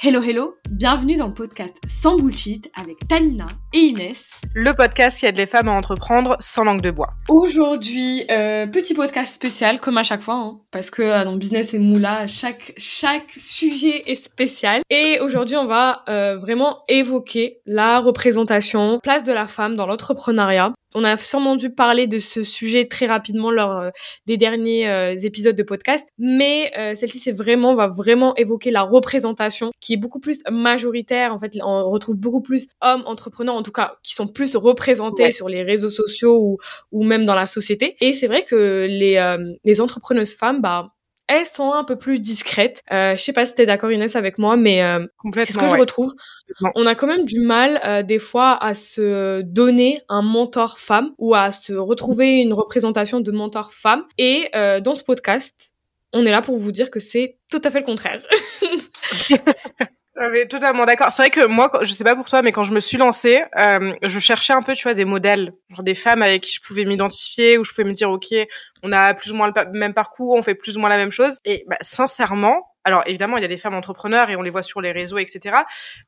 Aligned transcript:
Hello 0.00 0.22
hello, 0.22 0.54
bienvenue 0.70 1.16
dans 1.16 1.26
le 1.26 1.34
podcast 1.34 1.76
Sans 1.88 2.14
Bullshit 2.14 2.70
avec 2.80 3.08
Tanina 3.08 3.46
et 3.74 3.78
Inès. 3.78 4.30
Le 4.54 4.72
podcast 4.72 5.18
qui 5.18 5.26
aide 5.26 5.36
les 5.36 5.46
femmes 5.46 5.66
à 5.66 5.72
entreprendre 5.72 6.36
sans 6.38 6.62
langue 6.62 6.82
de 6.82 6.92
bois. 6.92 7.14
Aujourd'hui, 7.28 8.22
euh, 8.30 8.68
petit 8.68 8.94
podcast 8.94 9.34
spécial 9.34 9.80
comme 9.80 9.98
à 9.98 10.04
chaque 10.04 10.20
fois, 10.20 10.36
hein, 10.36 10.60
parce 10.70 10.90
que 10.90 11.02
euh, 11.02 11.24
dans 11.24 11.36
Business 11.36 11.74
et 11.74 11.80
Moula, 11.80 12.28
chaque, 12.28 12.74
chaque 12.76 13.32
sujet 13.32 14.04
est 14.06 14.14
spécial. 14.14 14.82
Et 14.88 15.18
aujourd'hui, 15.20 15.56
on 15.56 15.66
va 15.66 16.04
euh, 16.08 16.36
vraiment 16.36 16.84
évoquer 16.88 17.58
la 17.66 17.98
représentation, 17.98 19.00
place 19.02 19.24
de 19.24 19.32
la 19.32 19.46
femme 19.46 19.74
dans 19.74 19.88
l'entrepreneuriat. 19.88 20.74
On 20.94 21.04
a 21.04 21.16
sûrement 21.16 21.56
dû 21.56 21.70
parler 21.70 22.06
de 22.06 22.18
ce 22.18 22.42
sujet 22.42 22.86
très 22.86 23.06
rapidement 23.06 23.50
lors 23.50 23.76
euh, 23.76 23.90
des 24.26 24.38
derniers 24.38 24.88
euh, 24.88 25.14
épisodes 25.14 25.54
de 25.54 25.62
podcast, 25.62 26.08
mais 26.18 26.72
euh, 26.78 26.94
celle-ci 26.94 27.18
c'est 27.18 27.32
vraiment 27.32 27.74
va 27.74 27.88
vraiment 27.88 28.34
évoquer 28.36 28.70
la 28.70 28.82
représentation 28.82 29.70
qui 29.80 29.92
est 29.92 29.96
beaucoup 29.98 30.18
plus 30.18 30.42
majoritaire. 30.50 31.34
En 31.34 31.38
fait, 31.38 31.58
on 31.62 31.90
retrouve 31.90 32.16
beaucoup 32.16 32.40
plus 32.40 32.68
hommes 32.80 33.02
entrepreneurs, 33.04 33.54
en 33.54 33.62
tout 33.62 33.72
cas, 33.72 33.96
qui 34.02 34.14
sont 34.14 34.28
plus 34.28 34.56
représentés 34.56 35.30
sur 35.30 35.48
les 35.48 35.62
réseaux 35.62 35.90
sociaux 35.90 36.38
ou, 36.40 36.58
ou 36.90 37.04
même 37.04 37.26
dans 37.26 37.34
la 37.34 37.46
société. 37.46 37.96
Et 38.00 38.14
c'est 38.14 38.26
vrai 38.26 38.42
que 38.42 38.86
les, 38.88 39.36
les 39.64 39.80
entrepreneuses 39.80 40.34
femmes, 40.34 40.60
bah 40.62 40.94
elles 41.28 41.46
sont 41.46 41.72
un 41.72 41.84
peu 41.84 41.96
plus 41.96 42.20
discrètes. 42.20 42.82
Euh, 42.90 43.14
je 43.14 43.22
sais 43.22 43.32
pas 43.32 43.46
si 43.46 43.54
t'es 43.54 43.66
d'accord 43.66 43.92
Inès 43.92 44.16
avec 44.16 44.38
moi, 44.38 44.56
mais 44.56 44.82
euh, 44.82 45.06
c'est 45.34 45.52
ce 45.52 45.58
que 45.58 45.68
je 45.68 45.76
retrouve. 45.76 46.14
On 46.74 46.86
a 46.86 46.94
quand 46.94 47.06
même 47.06 47.26
du 47.26 47.40
mal 47.40 47.80
euh, 47.84 48.02
des 48.02 48.18
fois 48.18 48.56
à 48.62 48.74
se 48.74 49.42
donner 49.42 50.00
un 50.08 50.22
mentor 50.22 50.78
femme 50.78 51.10
ou 51.18 51.34
à 51.34 51.52
se 51.52 51.74
retrouver 51.74 52.38
une 52.38 52.54
représentation 52.54 53.20
de 53.20 53.30
mentor 53.30 53.72
femme. 53.72 54.04
Et 54.16 54.48
euh, 54.54 54.80
dans 54.80 54.94
ce 54.94 55.04
podcast, 55.04 55.74
on 56.14 56.24
est 56.24 56.30
là 56.30 56.40
pour 56.40 56.56
vous 56.56 56.72
dire 56.72 56.90
que 56.90 56.98
c'est 56.98 57.36
tout 57.50 57.60
à 57.62 57.70
fait 57.70 57.80
le 57.80 57.84
contraire. 57.84 58.22
mais 60.32 60.46
totalement 60.46 60.84
d'accord. 60.84 61.12
C'est 61.12 61.22
vrai 61.22 61.30
que 61.30 61.46
moi, 61.46 61.70
je 61.82 61.92
sais 61.92 62.04
pas 62.04 62.14
pour 62.14 62.28
toi, 62.28 62.42
mais 62.42 62.52
quand 62.52 62.64
je 62.64 62.72
me 62.72 62.80
suis 62.80 62.96
lancée, 62.98 63.42
euh, 63.56 63.94
je 64.02 64.18
cherchais 64.18 64.52
un 64.52 64.62
peu, 64.62 64.74
tu 64.74 64.82
vois, 64.82 64.94
des 64.94 65.04
modèles, 65.04 65.52
genre 65.70 65.82
des 65.82 65.94
femmes 65.94 66.22
avec 66.22 66.42
qui 66.42 66.54
je 66.54 66.60
pouvais 66.60 66.84
m'identifier, 66.84 67.58
où 67.58 67.64
je 67.64 67.70
pouvais 67.70 67.84
me 67.84 67.92
dire, 67.92 68.10
ok, 68.10 68.34
on 68.82 68.92
a 68.92 69.14
plus 69.14 69.32
ou 69.32 69.36
moins 69.36 69.46
le 69.46 69.72
même 69.72 69.94
parcours, 69.94 70.34
on 70.34 70.42
fait 70.42 70.54
plus 70.54 70.76
ou 70.76 70.80
moins 70.80 70.90
la 70.90 70.96
même 70.96 71.12
chose. 71.12 71.38
Et 71.44 71.64
bah, 71.68 71.76
sincèrement, 71.80 72.68
alors 72.84 73.02
évidemment, 73.06 73.36
il 73.36 73.42
y 73.42 73.44
a 73.44 73.48
des 73.48 73.56
femmes 73.56 73.74
entrepreneurs 73.74 74.30
et 74.30 74.36
on 74.36 74.42
les 74.42 74.50
voit 74.50 74.62
sur 74.62 74.80
les 74.80 74.92
réseaux, 74.92 75.18
etc. 75.18 75.56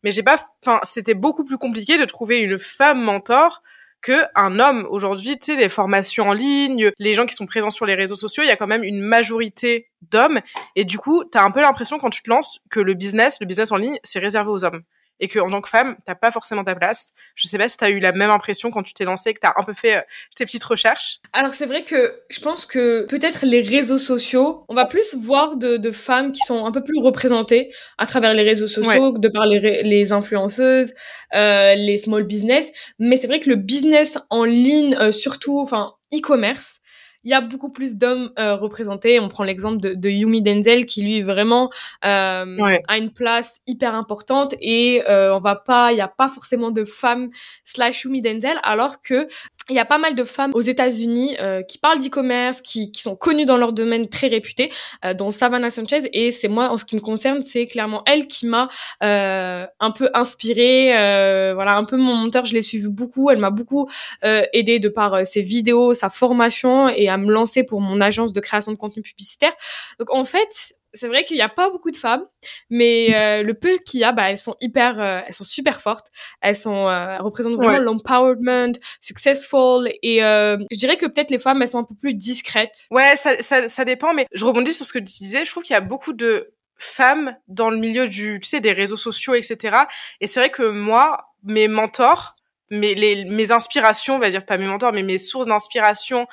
Mais 0.02 0.12
j'ai 0.12 0.22
pas, 0.22 0.38
enfin, 0.64 0.80
c'était 0.82 1.14
beaucoup 1.14 1.44
plus 1.44 1.58
compliqué 1.58 1.98
de 1.98 2.04
trouver 2.04 2.40
une 2.40 2.58
femme 2.58 3.00
mentor 3.00 3.62
que 4.02 4.24
un 4.34 4.58
homme 4.58 4.86
aujourd'hui, 4.90 5.38
tu 5.38 5.52
sais, 5.52 5.56
les 5.56 5.68
formations 5.68 6.28
en 6.28 6.32
ligne, 6.32 6.90
les 6.98 7.14
gens 7.14 7.26
qui 7.26 7.34
sont 7.34 7.46
présents 7.46 7.70
sur 7.70 7.86
les 7.86 7.94
réseaux 7.94 8.16
sociaux, 8.16 8.42
il 8.42 8.46
y 8.48 8.52
a 8.52 8.56
quand 8.56 8.66
même 8.66 8.84
une 8.84 9.00
majorité 9.00 9.88
d'hommes. 10.02 10.40
Et 10.76 10.84
du 10.84 10.98
coup, 10.98 11.24
tu 11.30 11.38
as 11.38 11.44
un 11.44 11.50
peu 11.50 11.60
l'impression 11.60 11.98
quand 11.98 12.10
tu 12.10 12.22
te 12.22 12.30
lances 12.30 12.60
que 12.70 12.80
le 12.80 12.94
business, 12.94 13.38
le 13.40 13.46
business 13.46 13.72
en 13.72 13.76
ligne, 13.76 13.98
c'est 14.02 14.18
réservé 14.18 14.50
aux 14.50 14.64
hommes 14.64 14.82
et 15.20 15.28
que 15.28 15.38
en 15.38 15.50
tant 15.50 15.60
que 15.60 15.68
femme, 15.68 15.96
t'as 16.04 16.14
pas 16.14 16.30
forcément 16.30 16.64
ta 16.64 16.74
place. 16.74 17.12
Je 17.34 17.46
sais 17.46 17.58
pas 17.58 17.68
si 17.68 17.76
t'as 17.76 17.90
eu 17.90 18.00
la 18.00 18.12
même 18.12 18.30
impression 18.30 18.70
quand 18.70 18.82
tu 18.82 18.94
t'es 18.94 19.04
lancée, 19.04 19.34
que 19.34 19.40
t'as 19.40 19.52
un 19.56 19.62
peu 19.62 19.74
fait 19.74 19.98
euh, 19.98 20.02
tes 20.34 20.44
petites 20.44 20.64
recherches. 20.64 21.18
Alors 21.32 21.54
c'est 21.54 21.66
vrai 21.66 21.84
que 21.84 22.20
je 22.30 22.40
pense 22.40 22.66
que 22.66 23.06
peut-être 23.06 23.44
les 23.44 23.60
réseaux 23.60 23.98
sociaux, 23.98 24.64
on 24.68 24.74
va 24.74 24.86
plus 24.86 25.14
voir 25.14 25.56
de, 25.56 25.76
de, 25.76 25.90
femmes 25.90 26.32
qui 26.32 26.40
sont 26.40 26.64
un 26.64 26.72
peu 26.72 26.82
plus 26.82 26.98
représentées 26.98 27.70
à 27.98 28.06
travers 28.06 28.32
les 28.34 28.42
réseaux 28.42 28.68
sociaux, 28.68 29.18
de 29.18 29.28
par 29.28 29.46
les, 29.46 29.82
les 29.82 30.12
influenceuses, 30.12 30.94
euh, 31.34 31.74
les 31.74 31.98
small 31.98 32.24
business. 32.24 32.72
Mais 32.98 33.16
c'est 33.16 33.26
vrai 33.26 33.40
que 33.40 33.48
le 33.48 33.56
business 33.56 34.18
en 34.30 34.44
ligne, 34.44 34.96
euh, 34.96 35.12
surtout, 35.12 35.60
enfin 35.60 35.94
e-commerce, 36.12 36.79
il 37.24 37.30
y 37.30 37.34
a 37.34 37.40
beaucoup 37.40 37.70
plus 37.70 37.96
d'hommes 37.96 38.30
euh, 38.38 38.56
représentés. 38.56 39.20
On 39.20 39.28
prend 39.28 39.44
l'exemple 39.44 39.78
de, 39.78 39.94
de, 39.94 40.08
Yumi 40.08 40.42
Denzel 40.42 40.86
qui 40.86 41.02
lui 41.02 41.22
vraiment 41.22 41.70
euh, 42.04 42.56
a 42.88 42.98
une 42.98 43.10
place 43.10 43.60
hyper 43.66 43.94
importante 43.94 44.54
et 44.60 45.02
euh, 45.08 45.34
on 45.34 45.40
va 45.40 45.56
pas, 45.56 45.92
il 45.92 45.98
y 45.98 46.00
a 46.00 46.08
pas 46.08 46.28
forcément 46.28 46.70
de 46.70 46.84
femmes 46.84 47.30
slash 47.64 48.04
Yumi 48.04 48.22
Denzel 48.22 48.58
alors 48.62 49.00
que 49.00 49.28
il 49.70 49.76
y 49.76 49.78
a 49.78 49.84
pas 49.84 49.98
mal 49.98 50.14
de 50.14 50.24
femmes 50.24 50.50
aux 50.52 50.60
États-Unis 50.60 51.36
euh, 51.40 51.62
qui 51.62 51.78
parlent 51.78 52.00
d'e-commerce, 52.00 52.60
qui, 52.60 52.90
qui, 52.90 53.02
sont 53.02 53.16
connues 53.16 53.44
dans 53.44 53.56
leur 53.56 53.72
domaine 53.72 54.08
très 54.08 54.26
réputé, 54.26 54.70
euh, 55.04 55.14
dont 55.14 55.30
Savannah 55.30 55.70
Sanchez. 55.70 56.08
Et 56.12 56.32
c'est 56.32 56.48
moi, 56.48 56.70
en 56.70 56.76
ce 56.76 56.84
qui 56.84 56.96
me 56.96 57.00
concerne, 57.00 57.42
c'est 57.42 57.66
clairement 57.66 58.02
elle 58.06 58.26
qui 58.26 58.46
m'a 58.46 58.68
euh, 59.02 59.64
un 59.78 59.90
peu 59.92 60.10
inspirée. 60.12 60.98
Euh, 60.98 61.52
voilà, 61.54 61.76
un 61.76 61.84
peu 61.84 61.96
mon 61.96 62.16
monteur, 62.16 62.44
je 62.44 62.54
l'ai 62.54 62.62
suivi 62.62 62.88
beaucoup. 62.88 63.30
Elle 63.30 63.38
m'a 63.38 63.50
beaucoup 63.50 63.88
euh, 64.24 64.42
aidé 64.52 64.80
de 64.80 64.88
par 64.88 65.14
euh, 65.14 65.24
ses 65.24 65.40
vidéos, 65.40 65.94
sa 65.94 66.08
formation 66.08 66.88
et 66.88 67.08
à 67.10 67.16
me 67.16 67.30
lancer 67.30 67.64
pour 67.64 67.80
mon 67.80 68.00
agence 68.00 68.32
de 68.32 68.40
création 68.40 68.72
de 68.72 68.76
contenu 68.76 69.02
publicitaire. 69.02 69.52
Donc 69.98 70.10
en 70.12 70.24
fait, 70.24 70.74
c'est 70.92 71.06
vrai 71.06 71.24
qu'il 71.24 71.36
n'y 71.36 71.42
a 71.42 71.48
pas 71.48 71.70
beaucoup 71.70 71.90
de 71.90 71.96
femmes, 71.96 72.24
mais 72.68 73.14
euh, 73.14 73.42
le 73.42 73.54
peu 73.54 73.76
qu'il 73.84 74.00
y 74.00 74.04
a, 74.04 74.12
bah, 74.12 74.30
elles 74.30 74.38
sont 74.38 74.56
hyper, 74.60 75.00
euh, 75.00 75.20
elles 75.26 75.32
sont 75.32 75.44
super 75.44 75.80
fortes. 75.80 76.08
Elles 76.40 76.56
sont, 76.56 76.88
euh, 76.88 77.18
représentent 77.18 77.56
vraiment 77.56 77.78
l'empowerment, 77.78 78.72
successful, 79.00 79.88
et 80.02 80.18
je 80.20 80.76
dirais 80.76 80.96
que 80.96 81.06
peut-être 81.06 81.30
les 81.30 81.38
femmes, 81.38 81.62
elles 81.62 81.68
sont 81.68 81.78
un 81.78 81.84
peu 81.84 81.94
plus 81.94 82.14
discrètes. 82.14 82.86
Ouais, 82.90 83.14
ça, 83.16 83.40
ça, 83.42 83.68
ça 83.68 83.84
dépend, 83.84 84.14
mais 84.14 84.26
je 84.32 84.44
rebondis 84.44 84.74
sur 84.74 84.86
ce 84.86 84.92
que 84.92 84.98
tu 84.98 85.04
disais. 85.04 85.44
Je 85.44 85.50
trouve 85.50 85.62
qu'il 85.62 85.74
y 85.74 85.76
a 85.76 85.80
beaucoup 85.80 86.12
de 86.12 86.52
femmes 86.76 87.36
dans 87.46 87.70
le 87.70 87.76
milieu 87.76 88.08
du, 88.08 88.40
tu 88.40 88.48
sais, 88.48 88.60
des 88.60 88.72
réseaux 88.72 88.96
sociaux, 88.96 89.34
etc. 89.34 89.76
Et 90.20 90.26
c'est 90.26 90.40
vrai 90.40 90.50
que 90.50 90.62
moi, 90.70 91.30
mes 91.44 91.68
mentors, 91.68 92.34
mes, 92.70 92.94
les, 92.94 93.24
mes 93.26 93.52
inspirations, 93.52 94.16
on 94.16 94.18
va 94.18 94.30
dire 94.30 94.44
pas 94.44 94.56
mes 94.56 94.66
mentors, 94.66 94.92
mais 94.92 95.02
mes 95.02 95.18
sources 95.18 95.46
d'inspiration 95.46 96.26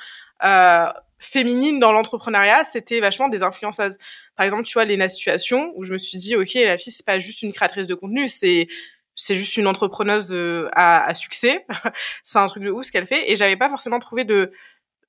féminines 1.18 1.80
dans 1.80 1.92
l'entrepreneuriat, 1.92 2.62
c'était 2.64 3.00
vachement 3.00 3.28
des 3.28 3.42
influenceuses 3.42 3.98
par 4.38 4.44
exemple, 4.44 4.62
tu 4.62 4.74
vois, 4.74 4.84
Lena 4.84 5.08
Situation, 5.08 5.72
où 5.74 5.82
je 5.82 5.92
me 5.92 5.98
suis 5.98 6.16
dit, 6.16 6.36
OK, 6.36 6.54
la 6.54 6.78
fille, 6.78 6.92
c'est 6.92 7.04
pas 7.04 7.18
juste 7.18 7.42
une 7.42 7.52
créatrice 7.52 7.88
de 7.88 7.94
contenu, 7.94 8.28
c'est 8.28 8.68
c'est 9.16 9.34
juste 9.34 9.56
une 9.56 9.66
entrepreneuse 9.66 10.32
euh, 10.32 10.68
à, 10.74 11.04
à 11.04 11.12
succès. 11.16 11.66
c'est 12.22 12.38
un 12.38 12.46
truc 12.46 12.62
de 12.62 12.70
ouf 12.70 12.86
ce 12.86 12.92
qu'elle 12.92 13.08
fait. 13.08 13.32
Et 13.32 13.34
j'avais 13.34 13.56
pas 13.56 13.68
forcément 13.68 13.98
trouvé 13.98 14.22
de, 14.22 14.52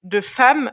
de 0.01 0.19
femmes 0.19 0.71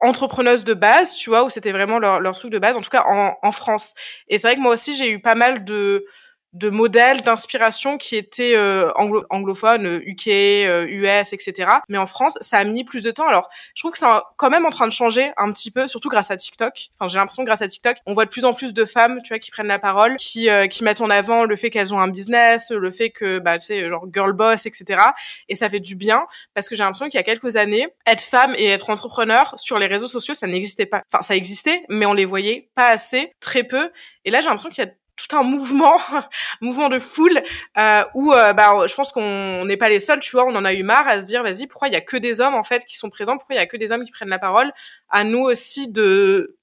entrepreneuses 0.00 0.64
de 0.64 0.74
base, 0.74 1.14
tu 1.14 1.30
vois, 1.30 1.44
où 1.44 1.48
c'était 1.48 1.70
vraiment 1.70 2.00
leur, 2.00 2.18
leur 2.18 2.36
truc 2.36 2.50
de 2.50 2.58
base, 2.58 2.76
en 2.76 2.80
tout 2.80 2.90
cas 2.90 3.04
en, 3.06 3.36
en 3.40 3.52
France. 3.52 3.94
Et 4.26 4.38
c'est 4.38 4.48
vrai 4.48 4.56
que 4.56 4.60
moi 4.60 4.72
aussi, 4.74 4.96
j'ai 4.96 5.08
eu 5.08 5.20
pas 5.20 5.36
mal 5.36 5.64
de, 5.64 6.06
de 6.56 6.70
modèles 6.70 7.20
d'inspiration 7.20 7.98
qui 7.98 8.16
étaient 8.16 8.56
euh, 8.56 8.90
anglo 8.94 9.24
anglophones, 9.30 10.00
UK, 10.04 10.26
US, 10.26 11.32
etc. 11.32 11.70
Mais 11.88 11.98
en 11.98 12.06
France, 12.06 12.38
ça 12.40 12.58
a 12.58 12.64
mis 12.64 12.84
plus 12.84 13.02
de 13.02 13.10
temps. 13.10 13.26
Alors, 13.26 13.48
je 13.74 13.82
trouve 13.82 13.92
que 13.92 13.98
c'est 13.98 14.06
quand 14.36 14.50
même 14.50 14.64
en 14.64 14.70
train 14.70 14.88
de 14.88 14.92
changer 14.92 15.30
un 15.36 15.52
petit 15.52 15.70
peu, 15.70 15.86
surtout 15.86 16.08
grâce 16.08 16.30
à 16.30 16.36
TikTok. 16.36 16.88
Enfin, 16.94 17.08
j'ai 17.08 17.18
l'impression 17.18 17.42
que 17.42 17.48
grâce 17.48 17.62
à 17.62 17.68
TikTok, 17.68 17.98
on 18.06 18.14
voit 18.14 18.24
de 18.24 18.30
plus 18.30 18.44
en 18.44 18.54
plus 18.54 18.72
de 18.72 18.84
femmes, 18.84 19.20
tu 19.22 19.28
vois, 19.28 19.38
qui 19.38 19.50
prennent 19.50 19.66
la 19.66 19.78
parole, 19.78 20.16
qui 20.16 20.48
euh, 20.48 20.66
qui 20.66 20.82
mettent 20.82 21.00
en 21.00 21.10
avant 21.10 21.44
le 21.44 21.56
fait 21.56 21.70
qu'elles 21.70 21.92
ont 21.92 22.00
un 22.00 22.08
business, 22.08 22.70
le 22.70 22.90
fait 22.90 23.10
que, 23.10 23.38
bah, 23.38 23.58
tu 23.58 23.66
sais, 23.66 23.88
genre 23.88 24.06
girl 24.12 24.32
boss, 24.32 24.66
etc. 24.66 25.00
Et 25.48 25.54
ça 25.54 25.68
fait 25.68 25.80
du 25.80 25.94
bien 25.94 26.26
parce 26.54 26.68
que 26.68 26.74
j'ai 26.74 26.82
l'impression 26.82 27.06
qu'il 27.06 27.18
y 27.18 27.20
a 27.20 27.22
quelques 27.22 27.56
années, 27.56 27.88
être 28.06 28.22
femme 28.22 28.54
et 28.56 28.66
être 28.66 28.88
entrepreneur 28.90 29.54
sur 29.58 29.78
les 29.78 29.86
réseaux 29.86 30.08
sociaux, 30.08 30.34
ça 30.34 30.46
n'existait 30.46 30.86
pas. 30.86 31.02
Enfin, 31.12 31.22
ça 31.22 31.36
existait, 31.36 31.82
mais 31.88 32.06
on 32.06 32.14
les 32.14 32.24
voyait 32.24 32.70
pas 32.74 32.88
assez, 32.88 33.32
très 33.40 33.64
peu. 33.64 33.90
Et 34.24 34.30
là, 34.30 34.40
j'ai 34.40 34.46
l'impression 34.46 34.70
qu'il 34.70 34.84
y 34.84 34.86
a 34.86 34.90
tout 35.16 35.36
un 35.36 35.42
mouvement, 35.42 35.98
mouvement 36.60 36.88
de 36.88 36.98
foule 36.98 37.42
euh, 37.78 38.04
où 38.14 38.32
euh, 38.32 38.52
bah 38.52 38.86
je 38.86 38.94
pense 38.94 39.12
qu'on 39.12 39.64
n'est 39.64 39.76
pas 39.76 39.88
les 39.88 40.00
seuls, 40.00 40.20
tu 40.20 40.32
vois, 40.32 40.44
on 40.44 40.54
en 40.54 40.64
a 40.64 40.72
eu 40.72 40.82
marre 40.82 41.08
à 41.08 41.20
se 41.20 41.26
dire 41.26 41.42
vas-y 41.42 41.66
pourquoi 41.66 41.88
il 41.88 41.94
y 41.94 41.96
a 41.96 42.00
que 42.00 42.16
des 42.16 42.40
hommes 42.40 42.54
en 42.54 42.64
fait 42.64 42.84
qui 42.84 42.96
sont 42.96 43.10
présents, 43.10 43.36
pourquoi 43.36 43.56
il 43.56 43.58
y 43.58 43.62
a 43.62 43.66
que 43.66 43.76
des 43.76 43.92
hommes 43.92 44.04
qui 44.04 44.12
prennent 44.12 44.28
la 44.28 44.38
parole, 44.38 44.72
à 45.10 45.24
nous 45.24 45.40
aussi 45.40 45.90
de 45.90 46.56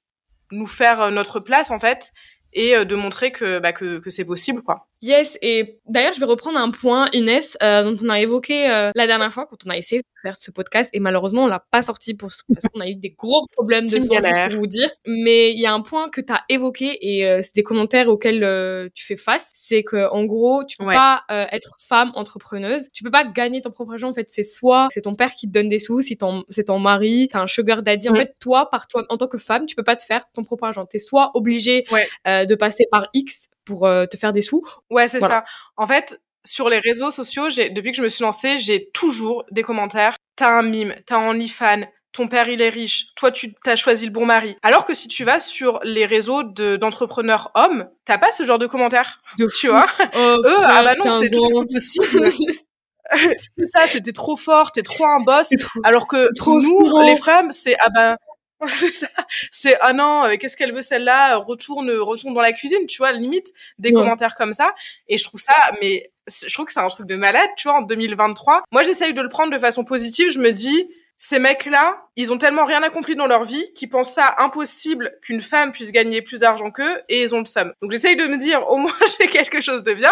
nous 0.52 0.68
faire 0.68 1.02
euh, 1.02 1.12
notre 1.12 1.40
place 1.40 1.72
en 1.72 1.80
fait 1.80 2.12
et 2.54 2.76
euh, 2.76 2.86
de 2.86 2.96
montrer 2.96 3.32
que 3.32 3.60
bah, 3.60 3.74
que, 3.74 4.00
que 4.00 4.10
c'est 4.10 4.26
possible 4.26 4.62
quoi. 4.62 4.88
Yes, 5.04 5.38
et 5.42 5.82
d'ailleurs, 5.86 6.14
je 6.14 6.22
vais 6.22 6.26
reprendre 6.26 6.58
un 6.58 6.72
point, 6.72 7.10
Inès, 7.12 7.58
euh, 7.62 7.84
dont 7.84 8.06
on 8.06 8.08
a 8.08 8.22
évoqué 8.22 8.70
euh, 8.70 8.90
la 8.96 9.06
dernière 9.06 9.34
fois 9.34 9.46
quand 9.50 9.58
on 9.66 9.70
a 9.70 9.76
essayé 9.76 10.02
de 10.02 10.08
faire 10.22 10.38
ce 10.38 10.50
podcast, 10.50 10.90
et 10.94 11.02
malheureusement, 11.02 11.44
on 11.44 11.48
l'a 11.48 11.60
pas 11.60 11.82
sorti 11.82 12.14
pour, 12.14 12.30
parce 12.30 12.72
qu'on 12.72 12.80
a 12.80 12.88
eu 12.88 12.96
des 12.96 13.10
gros 13.10 13.46
problèmes 13.52 13.84
de 13.84 14.00
santé, 14.00 14.22
pour 14.48 14.60
vous 14.60 14.68
dire. 14.68 14.90
Mais 15.06 15.52
il 15.52 15.60
y 15.60 15.66
a 15.66 15.74
un 15.74 15.82
point 15.82 16.08
que 16.08 16.22
tu 16.22 16.32
as 16.32 16.44
évoqué, 16.48 16.98
et 17.02 17.28
euh, 17.28 17.40
c'est 17.42 17.54
des 17.54 17.64
commentaires 17.64 18.08
auxquels 18.08 18.46
euh, 18.46 18.88
tu 18.96 19.06
fais 19.06 19.18
face, 19.18 19.52
c'est 19.54 19.84
que 19.84 20.10
en 20.10 20.24
gros, 20.24 20.64
tu 20.64 20.78
peux 20.78 20.86
ouais. 20.86 20.96
pas 20.96 21.24
euh, 21.30 21.48
être 21.52 21.76
femme 21.86 22.14
entrepreneuse, 22.16 22.88
tu 22.94 23.04
peux 23.04 23.12
pas 23.12 23.26
gagner 23.26 23.60
ton 23.60 23.72
propre 23.72 23.92
argent. 23.92 24.08
En 24.08 24.14
fait, 24.14 24.30
c'est 24.30 24.44
soit 24.44 24.88
c'est 24.94 25.02
ton 25.02 25.16
père 25.16 25.34
qui 25.34 25.48
te 25.48 25.52
donne 25.52 25.68
des 25.68 25.80
sous, 25.80 26.02
si 26.02 26.16
ton 26.16 26.46
c'est 26.48 26.66
ton 26.66 26.80
mari, 26.80 27.28
t'as 27.30 27.42
un 27.42 27.48
sugar 27.48 27.84
daddy. 27.84 28.08
En 28.08 28.16
fait, 28.16 28.38
toi, 28.40 28.70
par 28.72 28.88
toi, 28.88 29.04
en 29.10 29.18
tant 29.18 29.28
que 29.28 29.38
femme, 29.38 29.66
tu 29.66 29.76
peux 29.76 29.84
pas 29.84 29.98
te 29.98 30.06
faire 30.06 30.22
ton 30.34 30.46
propre 30.46 30.64
argent. 30.64 30.86
T'es 30.86 30.98
soit 30.98 31.32
obligé 31.34 31.84
ouais. 31.92 32.08
euh, 32.26 32.46
de 32.46 32.56
passer 32.56 32.86
par 32.90 33.10
X 33.14 33.50
pour 33.66 33.86
euh, 33.86 34.06
te 34.06 34.18
faire 34.18 34.34
des 34.34 34.42
sous. 34.42 34.62
Ouais, 34.90 35.08
c'est 35.08 35.20
voilà. 35.20 35.44
ça. 35.46 35.46
En 35.78 35.88
fait, 35.88 36.22
sur 36.46 36.70
les 36.70 36.80
réseaux 36.80 37.12
sociaux, 37.12 37.48
depuis 37.50 37.92
que 37.92 37.98
je 37.98 38.04
me 38.04 38.10
suis 38.10 38.24
lancée, 38.24 38.60
j'ai 38.60 38.90
toujours 38.92 39.46
des 39.52 39.64
commentaires. 39.64 40.16
T'as 40.36 40.50
un 40.50 40.64
mime, 40.64 40.96
t'as 41.06 41.18
un 41.18 41.30
OnlyFans, 41.30 41.84
ton 42.12 42.28
père 42.28 42.48
il 42.48 42.62
est 42.62 42.70
riche, 42.70 43.14
toi 43.16 43.32
tu 43.32 43.56
as 43.66 43.76
choisi 43.76 44.06
le 44.06 44.12
bon 44.12 44.26
mari. 44.26 44.56
Alors 44.62 44.86
que 44.86 44.94
si 44.94 45.08
tu 45.08 45.24
vas 45.24 45.40
sur 45.40 45.80
les 45.84 46.06
réseaux 46.06 46.44
de, 46.44 46.76
d'entrepreneurs 46.76 47.52
hommes, 47.56 47.90
t'as 48.06 48.18
pas 48.18 48.32
ce 48.32 48.46
genre 48.46 48.60
de 48.60 48.68
commentaires. 48.68 49.22
De 49.38 49.48
tu 49.48 49.68
vois? 49.68 49.88
Oh, 50.16 50.38
Eux, 50.46 50.56
ah 50.60 50.84
bah 50.84 50.96
non, 50.96 51.20
c'est 51.20 51.30
tout 51.30 51.66
possible. 51.72 52.32
c'est 53.58 53.66
ça, 53.66 53.88
c'était 53.88 54.12
trop 54.14 54.36
fort, 54.36 54.72
t'es 54.72 54.82
trop 54.82 55.06
un 55.06 55.22
boss. 55.22 55.50
Trop, 55.60 55.80
alors 55.84 56.08
que 56.08 56.30
nous, 56.46 57.00
les 57.02 57.16
femmes, 57.16 57.52
c'est 57.52 57.76
ah 57.84 57.90
bah 57.90 58.18
c'est 58.68 58.94
ça. 58.94 59.08
C'est 59.52 59.78
ah 59.82 59.94
non, 59.94 60.26
qu'est-ce 60.40 60.58
qu'elle 60.58 60.74
veut 60.74 60.82
celle-là? 60.82 61.38
Retourne, 61.38 61.90
retourne 61.92 62.34
dans 62.34 62.42
la 62.42 62.52
cuisine, 62.52 62.86
tu 62.88 62.98
vois, 62.98 63.12
limite 63.12 63.54
des 63.80 63.94
commentaires 63.94 64.36
comme 64.36 64.54
ça. 64.54 64.74
Et 65.08 65.18
je 65.18 65.24
trouve 65.24 65.40
ça, 65.40 65.56
mais 65.82 66.12
je 66.28 66.54
trouve 66.54 66.66
que 66.66 66.74
c'est 66.74 66.80
un 66.80 66.88
truc 66.88 67.08
de 67.08 67.16
malade, 67.16 67.50
tu 67.58 67.68
vois, 67.68 67.80
en 67.80 67.82
2023. 67.82 68.64
Moi, 68.72 68.84
j'essaye 68.84 69.14
de 69.14 69.22
le 69.22 69.30
prendre 69.30 69.52
de 69.52 69.58
façon 69.58 69.84
positive. 69.84 70.32
Je 70.32 70.40
me 70.40 70.52
dis, 70.52 70.90
ces 71.26 71.40
mecs-là, 71.40 71.96
ils 72.18 72.34
ont 72.34 72.38
tellement 72.38 72.66
rien 72.66 72.84
accompli 72.84 73.16
dans 73.16 73.28
leur 73.28 73.46
vie 73.46 73.72
qu'ils 73.74 73.90
pensent 73.90 74.12
ça 74.12 74.36
impossible 74.40 75.14
qu'une 75.22 75.40
femme 75.40 75.72
puisse 75.72 75.94
gagner 75.94 76.22
plus 76.22 76.42
d'argent 76.42 76.70
qu'eux 76.70 77.02
et 77.08 77.22
ils 77.22 77.34
ont 77.34 77.40
le 77.40 77.46
somme. 77.46 77.72
Donc 77.82 77.92
j'essaye 77.92 78.18
de 78.18 78.26
me 78.26 78.36
dire 78.36 78.70
au 78.70 78.76
moins 78.76 78.92
j'ai 79.20 79.28
quelque 79.28 79.62
chose 79.62 79.84
de 79.84 79.94
bien 79.94 80.12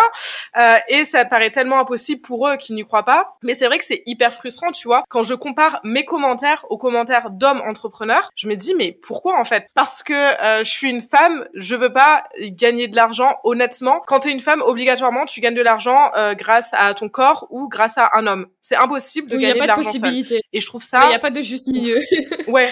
euh, 0.58 0.78
et 0.88 1.04
ça 1.04 1.26
paraît 1.26 1.52
tellement 1.52 1.80
impossible 1.80 2.22
pour 2.22 2.48
eux 2.48 2.56
qu'ils 2.56 2.76
n'y 2.76 2.86
croient 2.86 3.04
pas. 3.04 3.36
Mais 3.44 3.54
c'est 3.54 3.68
vrai 3.68 3.78
que 3.78 3.84
c'est 3.84 4.04
hyper 4.06 4.34
frustrant, 4.34 4.72
tu 4.72 4.88
vois, 4.88 5.04
quand 5.10 5.22
je 5.22 5.34
compare 5.34 5.82
mes 5.84 6.06
commentaires 6.06 6.66
aux 6.70 6.78
commentaires 6.78 7.30
d'hommes 7.30 7.62
entrepreneurs, 7.68 8.32
je 8.38 8.48
me 8.48 8.56
dis 8.56 8.74
mais 8.74 8.98
pourquoi 9.04 9.38
en 9.38 9.44
fait? 9.44 9.68
Parce 9.76 10.04
que 10.04 10.14
euh, 10.14 10.64
je 10.64 10.72
suis 10.72 10.90
une 10.90 11.02
femme, 11.02 11.46
je 11.54 11.76
veux 11.76 11.92
pas 11.92 12.24
gagner 12.40 12.88
de 12.88 12.96
l'argent 12.96 13.36
honnêtement. 13.44 14.00
Quand 14.08 14.22
t'es 14.22 14.32
une 14.32 14.40
femme, 14.40 14.62
obligatoirement 14.62 15.26
tu 15.26 15.42
gagnes 15.42 15.56
de 15.56 15.62
l'argent 15.62 16.10
euh, 16.16 16.36
grâce 16.36 16.74
à 16.74 16.94
ton 16.94 17.10
corps 17.10 17.48
ou 17.50 17.68
grâce 17.68 17.98
à 17.98 18.12
un 18.14 18.28
homme. 18.28 18.48
C'est 18.62 18.78
impossible 18.78 19.30
de 19.30 19.36
gagner 19.36 19.60
de 19.60 19.68
l'argent 19.68 19.92
Et 20.54 20.62
je 20.62 20.66
trouve 20.66 20.84
ça 20.84 21.01
il 21.06 21.10
n'y 21.10 21.16
a 21.16 21.20
pas 21.20 21.32
de 21.32 21.42
juste 21.42 21.68
milieu. 21.68 22.00
ouais. 22.48 22.70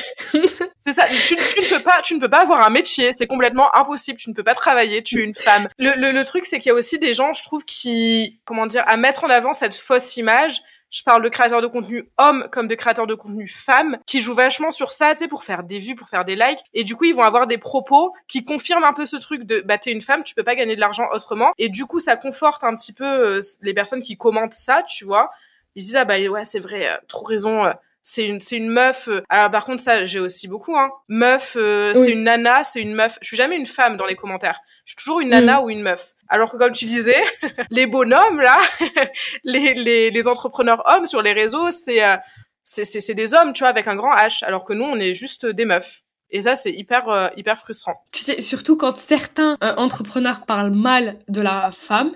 C'est 0.78 0.94
ça. 0.94 1.06
Tu, 1.08 1.36
ne 1.36 1.78
peux 1.78 1.84
pas, 1.84 2.02
tu 2.04 2.16
ne 2.16 2.20
peux 2.20 2.30
pas 2.30 2.42
avoir 2.42 2.66
un 2.66 2.70
métier. 2.70 3.12
C'est 3.14 3.28
complètement 3.28 3.76
impossible. 3.76 4.20
Tu 4.20 4.30
ne 4.30 4.36
peux 4.36 4.44
pas 4.44 4.56
travailler. 4.56 5.04
Tu 5.04 5.22
es 5.22 5.24
une 5.24 5.36
femme. 5.36 5.68
Le, 5.78 5.94
le, 5.96 6.12
le 6.12 6.24
truc, 6.24 6.46
c'est 6.46 6.60
qu'il 6.60 6.70
y 6.70 6.72
a 6.72 6.76
aussi 6.76 7.00
des 7.00 7.14
gens, 7.14 7.34
je 7.34 7.44
trouve, 7.44 7.64
qui, 7.66 8.40
comment 8.46 8.66
dire, 8.66 8.84
à 8.88 8.98
mettre 8.98 9.24
en 9.24 9.30
avant 9.30 9.54
cette 9.54 9.76
fausse 9.76 10.18
image. 10.18 10.62
Je 10.92 11.04
parle 11.04 11.22
de 11.22 11.30
créateurs 11.30 11.62
de 11.62 11.68
contenu 11.68 12.10
hommes 12.18 12.48
comme 12.52 12.68
de 12.68 12.74
créateurs 12.74 13.06
de 13.06 13.14
contenu 13.14 13.48
femmes 13.48 14.00
qui 14.08 14.22
jouent 14.22 14.34
vachement 14.34 14.72
sur 14.72 14.92
ça, 14.92 15.12
tu 15.12 15.20
sais, 15.20 15.28
pour 15.28 15.44
faire 15.44 15.64
des 15.64 15.78
vues, 15.78 15.96
pour 15.96 16.10
faire 16.10 16.26
des 16.26 16.36
likes. 16.36 16.60
Et 16.74 16.84
du 16.84 16.96
coup, 16.96 17.04
ils 17.04 17.14
vont 17.14 17.24
avoir 17.24 17.46
des 17.46 17.60
propos 17.60 18.14
qui 18.28 18.44
confirment 18.44 18.86
un 18.86 18.94
peu 18.94 19.06
ce 19.06 19.16
truc 19.18 19.44
de, 19.44 19.62
bah, 19.62 19.78
t'es 19.78 19.92
une 19.92 20.02
femme, 20.02 20.24
tu 20.24 20.34
peux 20.34 20.44
pas 20.44 20.56
gagner 20.56 20.76
de 20.76 20.82
l'argent 20.82 21.08
autrement. 21.14 21.52
Et 21.60 21.70
du 21.70 21.86
coup, 21.86 22.00
ça 22.00 22.16
conforte 22.16 22.64
un 22.64 22.76
petit 22.76 22.94
peu 22.94 23.06
euh, 23.06 23.42
les 23.62 23.76
personnes 23.76 24.02
qui 24.02 24.18
commentent 24.18 24.56
ça, 24.56 24.84
tu 24.84 25.06
vois. 25.06 25.30
Ils 25.76 25.84
disent, 25.84 25.96
ah 25.96 26.06
bah 26.06 26.20
ouais, 26.20 26.46
c'est 26.46 26.60
vrai, 26.60 26.90
euh, 26.90 26.98
trop 27.08 27.26
raison. 27.26 27.66
Euh, 27.66 27.74
c'est 28.10 28.26
une 28.26 28.42
c'est 28.42 28.58
une 28.58 28.70
meuf 28.70 29.08
euh, 29.08 29.22
alors 29.30 29.52
par 29.52 29.66
contre 29.66 29.84
ça 29.84 30.06
j'ai 30.08 30.20
aussi 30.20 30.48
beaucoup 30.48 30.76
hein. 30.76 30.90
Meuf 31.10 31.56
euh, 31.60 31.94
c'est 31.94 32.12
une 32.12 32.24
nana 32.24 32.64
c'est 32.64 32.82
une 32.82 32.96
meuf. 32.96 33.20
Je 33.22 33.28
suis 33.28 33.38
jamais 33.38 33.56
une 33.56 33.68
femme 33.68 33.98
dans 33.98 34.08
les 34.08 34.16
commentaires. 34.16 34.60
Je 34.86 34.92
suis 34.92 34.98
toujours 34.98 35.20
une 35.20 35.30
nana 35.30 35.60
mm. 35.60 35.64
ou 35.64 35.70
une 35.70 35.84
meuf. 35.84 36.14
Alors 36.28 36.52
que 36.52 36.58
comme 36.58 36.72
tu 36.72 36.86
disais 36.86 37.24
les 37.70 37.86
bonhommes 37.86 38.42
là 38.42 38.58
les, 39.44 39.76
les 39.76 40.10
les 40.10 40.28
entrepreneurs 40.28 40.82
hommes 40.88 41.06
sur 41.06 41.22
les 41.22 41.34
réseaux 41.34 41.70
c'est 41.70 42.04
euh, 42.04 42.18
c'est 42.64 42.86
c'est 42.86 43.14
des 43.14 43.36
hommes 43.36 43.54
tu 43.54 43.60
vois 43.60 43.70
avec 43.70 43.88
un 43.88 43.96
grand 43.96 44.16
H. 44.16 44.44
Alors 44.44 44.66
que 44.66 44.74
nous 44.74 44.86
on 44.86 44.98
est 44.98 45.14
juste 45.14 45.46
des 45.46 45.66
meufs. 45.66 46.02
Et 46.32 46.44
ça, 46.44 46.56
c'est 46.56 46.70
hyper, 46.70 47.32
hyper 47.38 47.58
frustrant. 47.58 48.06
Tu 48.14 48.22
sais, 48.22 48.40
surtout 48.40 48.78
quand 48.78 48.96
certains 48.96 49.58
entrepreneurs 49.62 50.46
parlent 50.46 50.70
mal 50.70 51.18
de 51.28 51.42
la 51.42 51.72
femme, 51.72 52.12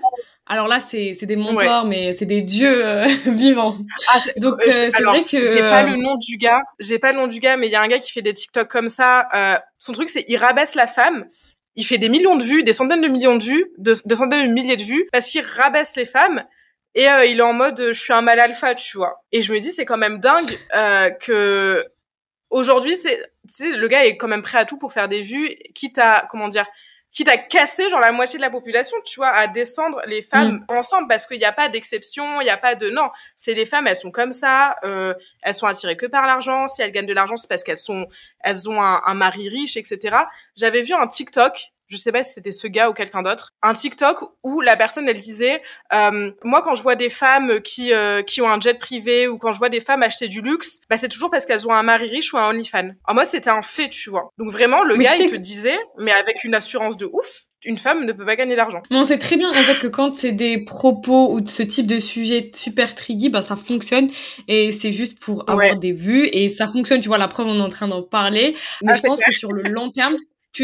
alors 0.46 0.68
là, 0.68 0.78
c'est 0.78 1.14
des 1.22 1.36
mentors, 1.36 1.86
mais 1.86 2.12
c'est 2.12 2.26
des 2.26 2.42
dieux 2.42 2.84
euh, 2.84 3.06
vivants. 3.26 3.78
Ah, 4.08 4.18
Donc 4.36 4.60
euh, 4.60 4.66
euh, 4.66 4.90
c'est 4.94 5.02
vrai 5.02 5.24
que 5.24 5.46
j'ai 5.46 5.60
pas 5.60 5.82
le 5.82 5.96
nom 5.96 6.16
du 6.16 6.36
gars, 6.36 6.60
j'ai 6.78 6.98
pas 6.98 7.12
le 7.12 7.18
nom 7.18 7.26
du 7.26 7.40
gars, 7.40 7.56
mais 7.56 7.66
il 7.66 7.72
y 7.72 7.76
a 7.76 7.80
un 7.80 7.88
gars 7.88 7.98
qui 7.98 8.12
fait 8.12 8.22
des 8.22 8.34
TikTok 8.34 8.68
comme 8.68 8.88
ça. 8.88 9.62
son 9.78 9.92
truc, 9.92 10.10
c'est 10.10 10.24
il 10.28 10.36
rabaisse 10.36 10.74
la 10.74 10.86
femme. 10.86 11.26
Il 11.76 11.84
fait 11.84 11.98
des 11.98 12.08
millions 12.08 12.36
de 12.36 12.44
vues, 12.44 12.62
des 12.62 12.72
centaines 12.72 13.00
de 13.00 13.08
millions 13.08 13.36
de 13.36 13.42
vues, 13.42 13.66
des 13.78 13.94
centaines 13.94 14.46
de 14.46 14.52
milliers 14.52 14.76
de 14.76 14.84
vues, 14.84 15.08
parce 15.12 15.30
qu'il 15.30 15.44
rabaisse 15.44 15.96
les 15.96 16.06
femmes. 16.06 16.44
Et 16.94 17.06
il 17.26 17.38
est 17.38 17.42
en 17.42 17.54
mode, 17.54 17.88
je 17.88 17.98
suis 17.98 18.12
un 18.12 18.22
mal 18.22 18.38
alpha, 18.38 18.74
tu 18.74 18.98
vois. 18.98 19.24
Et 19.32 19.42
je 19.42 19.52
me 19.52 19.58
dis, 19.58 19.70
c'est 19.70 19.84
quand 19.84 19.96
même 19.96 20.20
dingue 20.20 20.56
que 21.20 21.80
aujourd'hui, 22.50 22.94
c'est, 22.94 23.72
le 23.72 23.88
gars 23.88 24.04
est 24.04 24.16
quand 24.16 24.28
même 24.28 24.42
prêt 24.42 24.58
à 24.58 24.64
tout 24.66 24.76
pour 24.76 24.92
faire 24.92 25.08
des 25.08 25.22
vues, 25.22 25.48
quitte 25.74 25.98
à, 25.98 26.26
comment 26.30 26.48
dire, 26.48 26.66
quitte 27.14 27.28
à 27.28 27.38
casser 27.38 27.88
genre 27.88 28.00
la 28.00 28.12
moitié 28.12 28.38
de 28.38 28.42
la 28.42 28.50
population, 28.50 28.96
tu 29.04 29.20
vois, 29.20 29.28
à 29.28 29.46
descendre 29.46 30.02
les 30.06 30.20
femmes 30.20 30.64
mm. 30.68 30.76
ensemble 30.76 31.08
parce 31.08 31.26
qu'il 31.26 31.38
n'y 31.38 31.44
a 31.44 31.52
pas 31.52 31.68
d'exception, 31.68 32.40
il 32.40 32.44
n'y 32.44 32.50
a 32.50 32.56
pas 32.56 32.74
de 32.74 32.90
non, 32.90 33.08
c'est 33.36 33.54
les 33.54 33.64
femmes, 33.64 33.86
elles 33.86 33.96
sont 33.96 34.10
comme 34.10 34.32
ça, 34.32 34.76
euh, 34.84 35.14
elles 35.42 35.54
sont 35.54 35.66
attirées 35.66 35.96
que 35.96 36.06
par 36.06 36.26
l'argent. 36.26 36.66
Si 36.66 36.82
elles 36.82 36.90
gagnent 36.90 37.06
de 37.06 37.14
l'argent, 37.14 37.36
c'est 37.36 37.48
parce 37.48 37.62
qu'elles 37.62 37.78
sont, 37.78 38.06
elles 38.40 38.68
ont 38.68 38.82
un, 38.82 39.00
un 39.06 39.14
mari 39.14 39.48
riche, 39.48 39.76
etc. 39.76 40.16
J'avais 40.56 40.82
vu 40.82 40.92
un 40.92 41.06
TikTok 41.06 41.72
je 41.88 41.96
sais 41.96 42.12
pas 42.12 42.22
si 42.22 42.34
c'était 42.34 42.52
ce 42.52 42.66
gars 42.66 42.90
ou 42.90 42.92
quelqu'un 42.92 43.22
d'autre, 43.22 43.52
un 43.62 43.74
TikTok 43.74 44.18
où 44.42 44.60
la 44.60 44.76
personne 44.76 45.08
elle 45.08 45.18
disait 45.18 45.62
euh, 45.92 46.30
moi 46.42 46.62
quand 46.62 46.74
je 46.74 46.82
vois 46.82 46.96
des 46.96 47.10
femmes 47.10 47.60
qui 47.60 47.92
euh, 47.92 48.22
qui 48.22 48.40
ont 48.40 48.48
un 48.48 48.60
jet 48.60 48.78
privé 48.78 49.28
ou 49.28 49.38
quand 49.38 49.52
je 49.52 49.58
vois 49.58 49.68
des 49.68 49.80
femmes 49.80 50.02
acheter 50.02 50.28
du 50.28 50.40
luxe, 50.40 50.80
bah 50.88 50.96
c'est 50.96 51.08
toujours 51.08 51.30
parce 51.30 51.44
qu'elles 51.44 51.66
ont 51.68 51.72
un 51.72 51.82
mari 51.82 52.08
riche 52.08 52.32
ou 52.32 52.38
un 52.38 52.50
OnlyFans. 52.50 52.90
En 53.06 53.14
moi 53.14 53.24
c'était 53.24 53.50
un 53.50 53.62
fait, 53.62 53.88
tu 53.88 54.10
vois. 54.10 54.30
Donc 54.38 54.50
vraiment 54.50 54.82
le 54.82 54.96
gars 54.96 55.16
il 55.18 55.30
te 55.30 55.36
disait 55.36 55.78
mais 55.98 56.12
avec 56.12 56.44
une 56.44 56.54
assurance 56.54 56.96
de 56.96 57.08
ouf, 57.12 57.42
une 57.64 57.78
femme 57.78 58.04
ne 58.04 58.12
peut 58.12 58.24
pas 58.24 58.36
gagner 58.36 58.56
d'argent. 58.56 58.82
On 58.90 59.04
sait 59.04 59.18
très 59.18 59.36
bien 59.36 59.50
en 59.50 59.62
fait 59.62 59.78
que 59.78 59.86
quand 59.86 60.12
c'est 60.14 60.32
des 60.32 60.58
propos 60.58 61.32
ou 61.32 61.40
de 61.40 61.48
ce 61.48 61.62
type 61.62 61.86
de 61.86 61.98
sujet 61.98 62.50
super 62.54 62.94
tricky, 62.94 63.28
bah 63.28 63.42
ça 63.42 63.56
fonctionne 63.56 64.08
et 64.48 64.72
c'est 64.72 64.92
juste 64.92 65.18
pour 65.18 65.48
avoir 65.48 65.76
des 65.76 65.92
vues 65.92 66.28
et 66.32 66.48
ça 66.48 66.66
fonctionne. 66.66 67.00
Tu 67.00 67.08
vois 67.08 67.18
la 67.18 67.28
preuve 67.28 67.46
on 67.46 67.58
est 67.58 67.62
en 67.62 67.68
train 67.68 67.88
d'en 67.88 68.02
parler, 68.02 68.56
mais 68.82 68.92
ah, 68.92 68.94
je 68.94 69.02
pense 69.02 69.20
que 69.20 69.32
sur 69.32 69.52
le 69.52 69.62
long 69.62 69.90
terme 69.90 70.16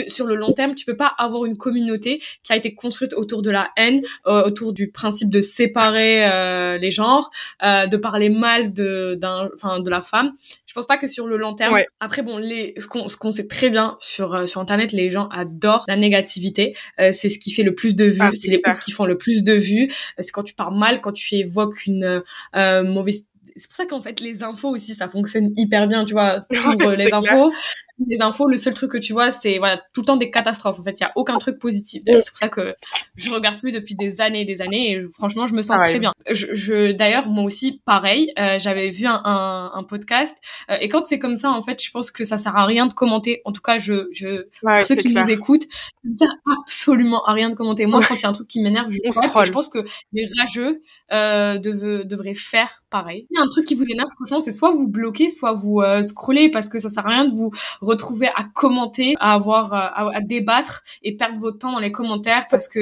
sur 0.09 0.27
le 0.27 0.35
long 0.35 0.53
terme, 0.53 0.75
tu 0.75 0.85
peux 0.85 0.95
pas 0.95 1.13
avoir 1.19 1.45
une 1.45 1.57
communauté 1.57 2.21
qui 2.43 2.53
a 2.53 2.57
été 2.57 2.75
construite 2.75 3.15
autour 3.15 3.43
de 3.43 3.51
la 3.51 3.71
haine, 3.77 4.03
euh, 4.27 4.45
autour 4.45 4.73
du 4.73 4.91
principe 4.91 5.31
de 5.31 5.41
séparer 5.41 6.25
euh, 6.25 6.79
les 6.79 6.91
genres, 6.91 7.31
euh, 7.63 7.87
de 7.87 7.97
parler 7.97 8.29
mal 8.29 8.73
de 8.73 9.17
d'un, 9.21 9.49
enfin 9.55 9.81
de 9.81 9.91
la 9.91 10.01
femme. 10.01 10.33
Je 10.67 10.75
pense 10.75 10.87
pas 10.87 10.99
que 10.99 11.07
sur 11.07 11.27
le 11.27 11.37
long 11.37 11.55
terme. 11.55 11.77
Après 11.99 12.23
bon, 12.23 12.39
les 12.39 12.75
ce 12.79 12.87
qu'on 12.87 13.09
ce 13.09 13.17
qu'on 13.17 13.33
sait 13.33 13.49
très 13.49 13.71
bien 13.71 13.97
sur 14.01 14.35
euh, 14.35 14.47
sur 14.47 14.61
internet, 14.61 14.93
les 14.93 15.11
gens 15.11 15.29
adorent 15.29 15.85
la 15.89 15.97
négativité. 15.97 16.77
c'est 16.97 17.29
ce 17.29 17.39
qui 17.39 17.51
fait 17.51 17.63
le 17.63 17.75
plus 17.75 17.95
de 17.95 18.05
vues. 18.05 18.19
Ah, 18.21 18.31
c'est 18.33 18.51
les 18.51 18.63
qui 18.81 18.93
font 18.93 19.05
le 19.05 19.19
plus 19.19 19.43
de 19.43 19.53
vues. 19.53 19.93
C'est 20.19 20.31
quand 20.31 20.43
tu 20.43 20.55
parles 20.55 20.77
mal, 20.77 21.01
quand 21.01 21.13
tu 21.13 21.35
évoques 21.35 21.87
une 21.87 22.23
mauvaise 22.55 23.27
c'est 23.57 23.67
pour 23.67 23.77
ça 23.77 23.85
qu'en 23.85 24.01
fait 24.01 24.21
les 24.21 24.43
infos 24.43 24.71
aussi 24.71 24.95
ça 24.95 25.09
fonctionne 25.09 25.51
hyper 25.57 25.89
bien 25.89 26.05
tu 26.05 26.13
vois 26.13 26.41
pour 26.79 26.91
les 26.91 27.13
infos 27.13 27.53
les 28.07 28.23
infos, 28.23 28.47
le 28.47 28.57
seul 28.57 28.75
truc 28.75 28.93
que 28.93 28.99
tu 28.99 29.13
vois, 29.13 29.31
c'est 29.31 29.59
voilà, 29.59 29.81
tout 29.95 30.01
le 30.01 30.07
temps 30.07 30.17
des 30.17 30.31
catastrophes. 30.31 30.79
En 30.79 30.83
fait, 30.83 30.99
il 30.99 31.03
y 31.03 31.07
a 31.07 31.13
aucun 31.17 31.39
truc 31.39 31.59
positif. 31.59 32.03
C'est 32.07 32.31
pour 32.31 32.39
ça 32.39 32.49
que 32.49 32.75
je 33.17 33.31
regarde 33.31 33.59
plus 33.61 33.73
depuis 33.73 33.95
des 33.95 34.21
années 34.21 34.41
et 34.41 34.45
des 34.45 34.63
années. 34.63 34.93
Et 34.93 35.01
franchement, 35.11 35.47
je 35.47 35.55
me 35.55 35.63
sens 35.63 35.79
très 35.83 35.99
bien. 35.99 36.13
Je, 36.31 36.47
je 36.55 36.93
d'ailleurs, 36.93 37.29
moi 37.29 37.45
aussi, 37.45 37.81
pareil. 37.85 38.33
Euh, 38.39 38.59
J'avais 38.59 38.91
vu 38.91 39.07
un, 39.07 39.21
un, 39.25 39.73
un 39.75 39.85
podcast. 39.85 40.39
Euh, 40.71 40.77
et 40.81 40.89
quand 40.89 41.05
c'est 41.07 41.19
comme 41.19 41.37
ça, 41.37 41.51
en 41.51 41.63
fait, 41.63 41.83
je 41.83 41.91
pense 41.91 42.11
que 42.11 42.25
ça 42.25 42.39
sert 42.39 42.57
à 42.57 42.65
rien 42.67 42.87
de 42.87 42.95
commenter. 42.95 43.43
En 43.45 43.53
tout 43.53 43.63
cas, 43.63 43.79
je, 43.79 44.09
je 44.13 44.49
pour 44.61 44.87
ceux 44.87 44.97
qui 44.97 45.11
nous 45.11 45.29
écoutent, 45.31 45.65
ça 45.65 46.27
sert 46.27 46.35
absolument 46.61 47.25
à 47.25 47.33
rien 47.33 47.49
de 47.49 47.55
commenter. 47.55 47.87
Moi, 47.87 48.01
quand 48.07 48.15
il 48.15 48.23
y 48.23 48.27
a 48.27 48.29
un 48.29 48.33
truc 48.33 48.49
qui 48.49 48.61
m'énerve, 48.61 48.91
je, 48.91 48.99
je 49.05 49.53
pense 49.53 49.69
que 49.69 49.85
les 50.13 50.27
rageux 50.39 50.83
euh, 51.13 51.59
devraient 51.59 52.35
faire 52.35 52.83
pareil. 52.91 53.27
Il 53.31 53.37
y 53.37 53.41
a 53.41 53.43
un 53.43 53.49
truc 53.49 53.67
qui 53.67 53.75
vous 53.75 53.87
énerve, 53.91 54.09
franchement, 54.17 54.41
c'est 54.41 54.53
soit 54.53 54.71
vous 54.71 54.89
bloquez, 54.89 55.29
soit 55.29 55.53
vous 55.53 55.83
scrollez 56.03 56.51
parce 56.51 56.69
que 56.69 56.79
ça 56.79 56.89
sert 56.89 57.07
à 57.07 57.11
rien 57.11 57.25
de 57.27 57.33
vous 57.33 57.51
retrouver 57.91 58.29
à 58.29 58.45
commenter, 58.55 59.15
à 59.21 59.35
avoir, 59.35 59.75
euh, 59.75 60.11
à, 60.15 60.21
débattre 60.21 60.83
et 61.03 61.17
perdre 61.17 61.39
votre 61.39 61.59
temps 61.59 61.73
dans 61.73 61.79
les 61.79 61.93
commentaires 61.93 62.45
parce 62.51 62.69
que 62.69 62.79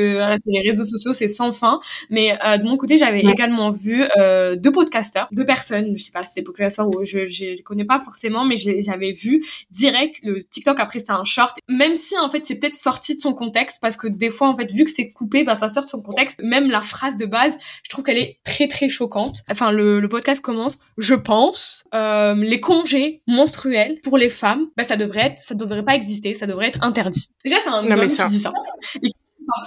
les 0.47 0.61
réseaux 0.61 0.85
sociaux 0.85 1.13
c'est 1.13 1.29
sans 1.29 1.53
fin. 1.53 1.81
Mais 2.11 2.39
euh, 2.45 2.59
de 2.59 2.65
mon 2.65 2.77
côté, 2.77 2.99
j'avais 2.99 3.21
également 3.21 3.71
vu 3.71 4.05
euh, 4.17 4.57
deux 4.57 4.73
podcasteurs, 4.73 5.29
deux 5.33 5.45
personnes, 5.45 5.97
je 5.97 6.03
sais 6.03 6.13
pas, 6.13 6.23
c'était 6.23 6.41
des 6.41 6.45
podcasteurs 6.45 6.89
où 6.89 7.05
je, 7.05 7.19
les 7.19 7.63
connais 7.63 7.85
pas 7.85 8.01
forcément, 8.01 8.45
mais 8.45 8.57
j'avais 8.57 9.13
vu 9.13 9.45
direct 9.71 10.19
le 10.23 10.43
TikTok 10.43 10.79
après 10.81 10.99
c'est 10.99 11.13
un 11.13 11.25
short. 11.25 11.57
Même 11.69 11.95
si 11.95 12.17
en 12.19 12.29
fait 12.29 12.45
c'est 12.45 12.57
peut-être 12.57 12.77
sorti 12.77 13.17
de 13.17 13.21
son 13.21 13.35
contexte 13.35 13.79
parce 13.81 13.97
que 13.97 14.07
des 14.07 14.31
fois 14.31 14.49
en 14.49 14.57
fait 14.57 14.71
vu 14.73 14.85
que 14.85 14.91
c'est 14.91 15.09
coupé, 15.09 15.45
bah 15.45 15.55
ça 15.55 15.69
sort 15.69 15.85
de 15.85 15.89
son 15.89 16.03
contexte. 16.03 16.41
Même 16.43 16.71
la 16.71 16.81
phrase 16.81 17.17
de 17.17 17.27
base, 17.27 17.57
je 17.83 17.89
trouve 17.89 18.05
qu'elle 18.05 18.19
est 18.19 18.39
très 18.45 18.69
très 18.69 18.89
choquante. 18.89 19.43
Enfin 19.51 19.71
le, 19.71 20.01
le 20.01 20.09
podcast 20.09 20.43
commence, 20.43 20.79
je 20.97 21.15
pense, 21.15 21.85
euh, 21.95 22.35
les 22.35 22.61
congés 22.61 23.21
menstruels 23.27 23.99
pour 24.03 24.19
les 24.19 24.29
femmes, 24.29 24.67
bah 24.77 24.85
ça 24.85 24.97
devrait 24.99 25.27
être, 25.27 25.41
ça 25.41 25.55
devrait 25.55 25.85
pas 25.85 25.95
exister, 25.95 26.35
ça 26.35 26.47
devrait 26.47 26.69
être 26.69 26.83
interdit. 26.83 27.31
Déjà, 27.45 27.57
c'est 27.61 27.71
un 27.71 27.83
homme 27.83 28.07
qui 28.07 28.29
dit 28.29 28.39
ça 28.39 28.53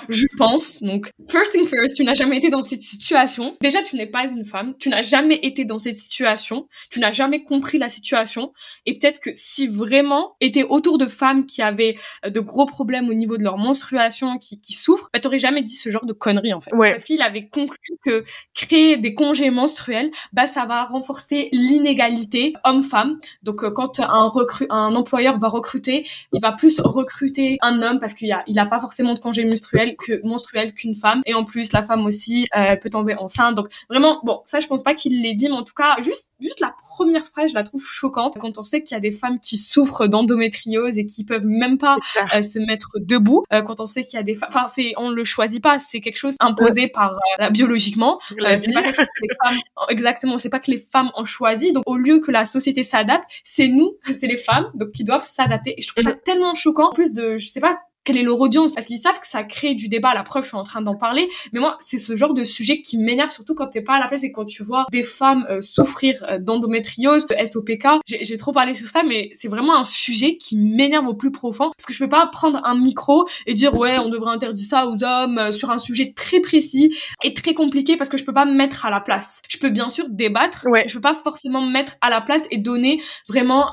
je 0.10 0.26
pense. 0.38 0.82
Donc, 0.82 1.12
first 1.30 1.52
thing 1.52 1.66
first, 1.66 1.96
tu 1.96 2.04
n'as 2.04 2.14
jamais 2.14 2.38
été 2.38 2.50
dans 2.50 2.62
cette 2.62 2.84
situation. 2.84 3.58
Déjà, 3.62 3.82
tu 3.84 3.96
n'es 3.96 4.08
pas 4.08 4.30
une 4.32 4.46
femme. 4.46 4.76
Tu 4.80 4.90
n'as 4.90 5.02
jamais 5.02 5.40
été 5.44 5.66
dans 5.66 5.78
cette 5.78 5.96
situation. 5.96 6.68
Tu 6.90 7.00
n'as 7.00 7.12
jamais 7.12 7.44
compris 7.44 7.78
la 7.78 7.90
situation. 7.90 8.54
Et 8.86 8.98
peut-être 8.98 9.20
que 9.20 9.32
si 9.36 9.68
vraiment 9.68 10.36
étais 10.40 10.64
autour 10.64 10.98
de 10.98 11.08
femmes 11.08 11.46
qui 11.46 11.62
avaient 11.62 11.96
euh, 12.26 12.30
de 12.30 12.40
gros 12.40 12.66
problèmes 12.66 13.10
au 13.10 13.14
niveau 13.14 13.38
de 13.38 13.44
leur 13.44 13.58
menstruation, 13.58 14.38
qui, 14.38 14.60
qui 14.60 14.74
souffrent, 14.74 15.10
bah, 15.14 15.20
t'aurais 15.20 15.40
jamais 15.40 15.62
dit 15.62 15.74
ce 15.74 15.90
genre 15.90 16.06
de 16.06 16.14
conneries, 16.14 16.54
en 16.54 16.62
fait. 16.62 16.72
Parce 16.72 17.04
qu'il 17.04 17.22
avait 17.22 17.48
conclu 17.48 17.98
que 18.06 18.24
créer 18.54 18.98
des 18.98 19.14
congés 19.14 19.50
menstruels, 19.50 20.12
bah, 20.34 20.48
ça 20.48 20.66
va 20.66 20.84
renforcer 20.84 21.50
l'inégalité 21.52 22.54
homme-femme. 22.64 23.20
Donc, 23.44 23.64
euh, 23.64 23.72
quand 23.72 24.00
un 24.00 24.28
recru 24.28 24.68
un 24.70 24.96
employeur 24.96 25.40
va 25.40 25.48
recruter, 25.48 26.06
il 26.34 26.42
va 26.42 26.52
plus 26.52 26.80
recruter 26.80 27.58
un 27.62 27.82
homme 27.82 28.00
parce 28.00 28.14
qu'il 28.14 28.32
a, 28.32 28.44
il 28.48 28.58
a 28.60 28.66
pas 28.66 28.80
forcément 28.80 29.14
de 29.14 29.20
congés 29.20 29.46
menstruels 29.46 29.71
menstruelle 29.72 29.96
que 29.98 30.28
menstruelle 30.28 30.74
qu'une 30.74 30.96
femme. 30.96 31.22
Et 31.26 31.34
en 31.34 31.44
plus, 31.44 31.72
la 31.74 31.84
femme 31.84 32.06
aussi, 32.06 32.48
euh, 32.56 32.64
elle 32.70 32.80
peut 32.80 32.90
tomber 32.90 33.16
enceinte. 33.16 33.56
Donc 33.56 33.68
vraiment, 33.90 34.20
bon, 34.24 34.42
ça, 34.46 34.60
je 34.60 34.68
pense 34.68 34.84
pas 34.84 34.94
qu'il 34.94 35.22
l'ait 35.22 35.34
dit, 35.34 35.48
mais 35.48 35.56
en 35.56 35.64
tout 35.64 35.74
cas, 35.74 35.96
juste, 36.02 36.30
juste 36.40 36.60
la 36.60 36.74
première 36.90 37.26
phrase, 37.26 37.52
je 37.52 37.56
la 37.56 37.64
trouve 37.64 37.86
choquante 37.86 38.38
quand 38.40 38.58
on 38.58 38.64
sait 38.64 38.84
qu'il 38.84 38.96
y 38.96 38.98
a 38.98 39.02
des 39.02 39.12
femmes 39.12 39.40
qui 39.40 39.58
souffrent 39.58 40.08
d'endométriose 40.08 40.98
et 40.98 41.06
qui 41.06 41.26
peuvent 41.26 41.46
même 41.46 41.78
pas 41.78 41.98
euh, 42.36 42.42
se 42.42 42.60
mettre 42.60 42.92
debout. 43.00 43.44
Euh, 43.54 43.62
quand 43.62 43.80
on 43.80 43.86
sait 43.86 44.04
qu'il 44.04 44.18
y 44.18 44.20
a 44.20 44.24
des 44.24 44.36
femmes, 44.36 44.50
enfin, 44.52 44.68
c'est, 44.68 44.94
on 44.98 45.10
le 45.10 45.24
choisit 45.24 45.62
pas, 45.62 45.80
c'est 45.80 46.00
quelque 46.00 46.18
chose 46.18 46.36
imposé 46.40 46.88
par 46.88 47.16
biologiquement. 47.52 48.20
c'est 48.30 48.36
pas 48.74 48.84
quelque 48.84 48.96
chose 48.96 49.06
que 49.06 49.28
les 49.28 49.36
femmes, 49.44 49.60
exactement, 49.90 50.38
c'est 50.38 50.50
pas 50.50 50.60
que 50.60 50.72
les 50.72 50.78
femmes 50.78 51.12
ont 51.16 51.26
choisi. 51.26 51.72
Donc 51.74 51.84
au 51.86 51.98
lieu 51.98 52.20
que 52.20 52.32
la 52.32 52.46
société 52.46 52.84
s'adapte, 52.84 53.26
c'est 53.44 53.68
nous, 53.68 53.98
c'est 54.20 54.28
les 54.28 54.38
femmes, 54.38 54.68
donc 54.74 54.92
qui 54.92 55.04
doivent 55.04 55.24
s'adapter. 55.24 55.76
Et 55.78 55.82
je 55.82 55.88
trouve 55.88 56.04
ça 56.04 56.14
tellement 56.14 56.54
choquant. 56.54 56.90
En 56.90 56.94
plus 56.94 57.14
de, 57.14 57.38
je 57.38 57.48
sais 57.48 57.60
pas 57.60 57.80
quelle 58.04 58.18
est 58.18 58.24
leur 58.24 58.40
audience? 58.40 58.74
Parce 58.74 58.86
qu'ils 58.86 59.00
savent 59.00 59.20
que 59.20 59.28
ça 59.28 59.44
crée 59.44 59.76
du 59.76 59.88
débat? 59.88 60.14
La 60.14 60.24
preuve, 60.24 60.44
je 60.44 60.50
suis 60.50 60.58
en 60.58 60.64
train 60.64 60.82
d'en 60.82 60.96
parler. 60.96 61.30
Mais 61.54 61.60
moi, 61.60 61.78
c'est 61.80 61.98
ce 61.98 62.16
genre 62.16 62.34
de 62.34 62.44
sujet 62.44 62.82
qui 62.82 62.98
m'énerve, 62.98 63.30
surtout 63.30 63.56
quand 63.56 63.68
t'es 63.68 63.82
pas 63.82 63.96
à 63.96 64.00
la 64.00 64.08
place 64.08 64.24
et 64.24 64.32
quand 64.32 64.46
tu 64.46 64.64
vois 64.64 64.86
des 64.92 65.04
femmes 65.04 65.46
euh, 65.50 65.62
souffrir 65.62 66.24
euh, 66.30 66.40
d'endométriose, 66.40 67.28
de 67.28 67.36
SOPK. 67.46 67.88
J'ai 68.08 68.38
trop 68.38 68.52
parlé 68.52 68.74
sur 68.74 68.88
ça, 68.88 69.04
mais 69.04 69.30
c'est 69.34 69.48
vraiment 69.48 69.78
un 69.78 69.84
sujet 69.84 70.38
qui 70.38 70.58
m'énerve 70.58 71.08
au 71.08 71.14
plus 71.14 71.32
profond. 71.32 71.72
Parce 71.78 71.86
que 71.86 71.94
je 71.94 72.00
peux 72.00 72.10
pas 72.10 72.28
prendre 72.28 72.60
un 72.64 72.76
micro 72.76 73.26
et 73.46 73.54
dire 73.54 73.78
ouais, 73.78 73.98
on 74.00 74.10
devrait 74.10 74.34
interdire 74.34 74.66
ça 74.66 74.88
aux 74.88 75.04
hommes 75.04 75.38
euh, 75.38 75.52
sur 75.52 75.70
un 75.70 75.80
sujet 75.80 76.14
très 76.16 76.40
précis 76.40 76.96
et 77.24 77.34
très 77.34 77.54
compliqué 77.54 77.98
parce 77.98 78.10
que 78.10 78.18
je 78.18 78.24
peux 78.24 78.34
pas 78.34 78.46
me 78.46 78.54
mettre 78.54 78.86
à 78.86 78.90
la 78.90 79.00
place. 79.00 79.42
Je 79.48 79.58
peux 79.58 79.70
bien 79.70 79.90
sûr 79.90 80.06
débattre, 80.10 80.66
ouais. 80.68 80.86
je 80.88 80.94
peux 80.94 81.02
pas 81.02 81.14
forcément 81.14 81.62
me 81.62 81.72
mettre 81.72 81.96
à 82.02 82.10
la 82.10 82.22
place 82.22 82.44
et 82.52 82.58
donner 82.58 83.02
vraiment 83.28 83.72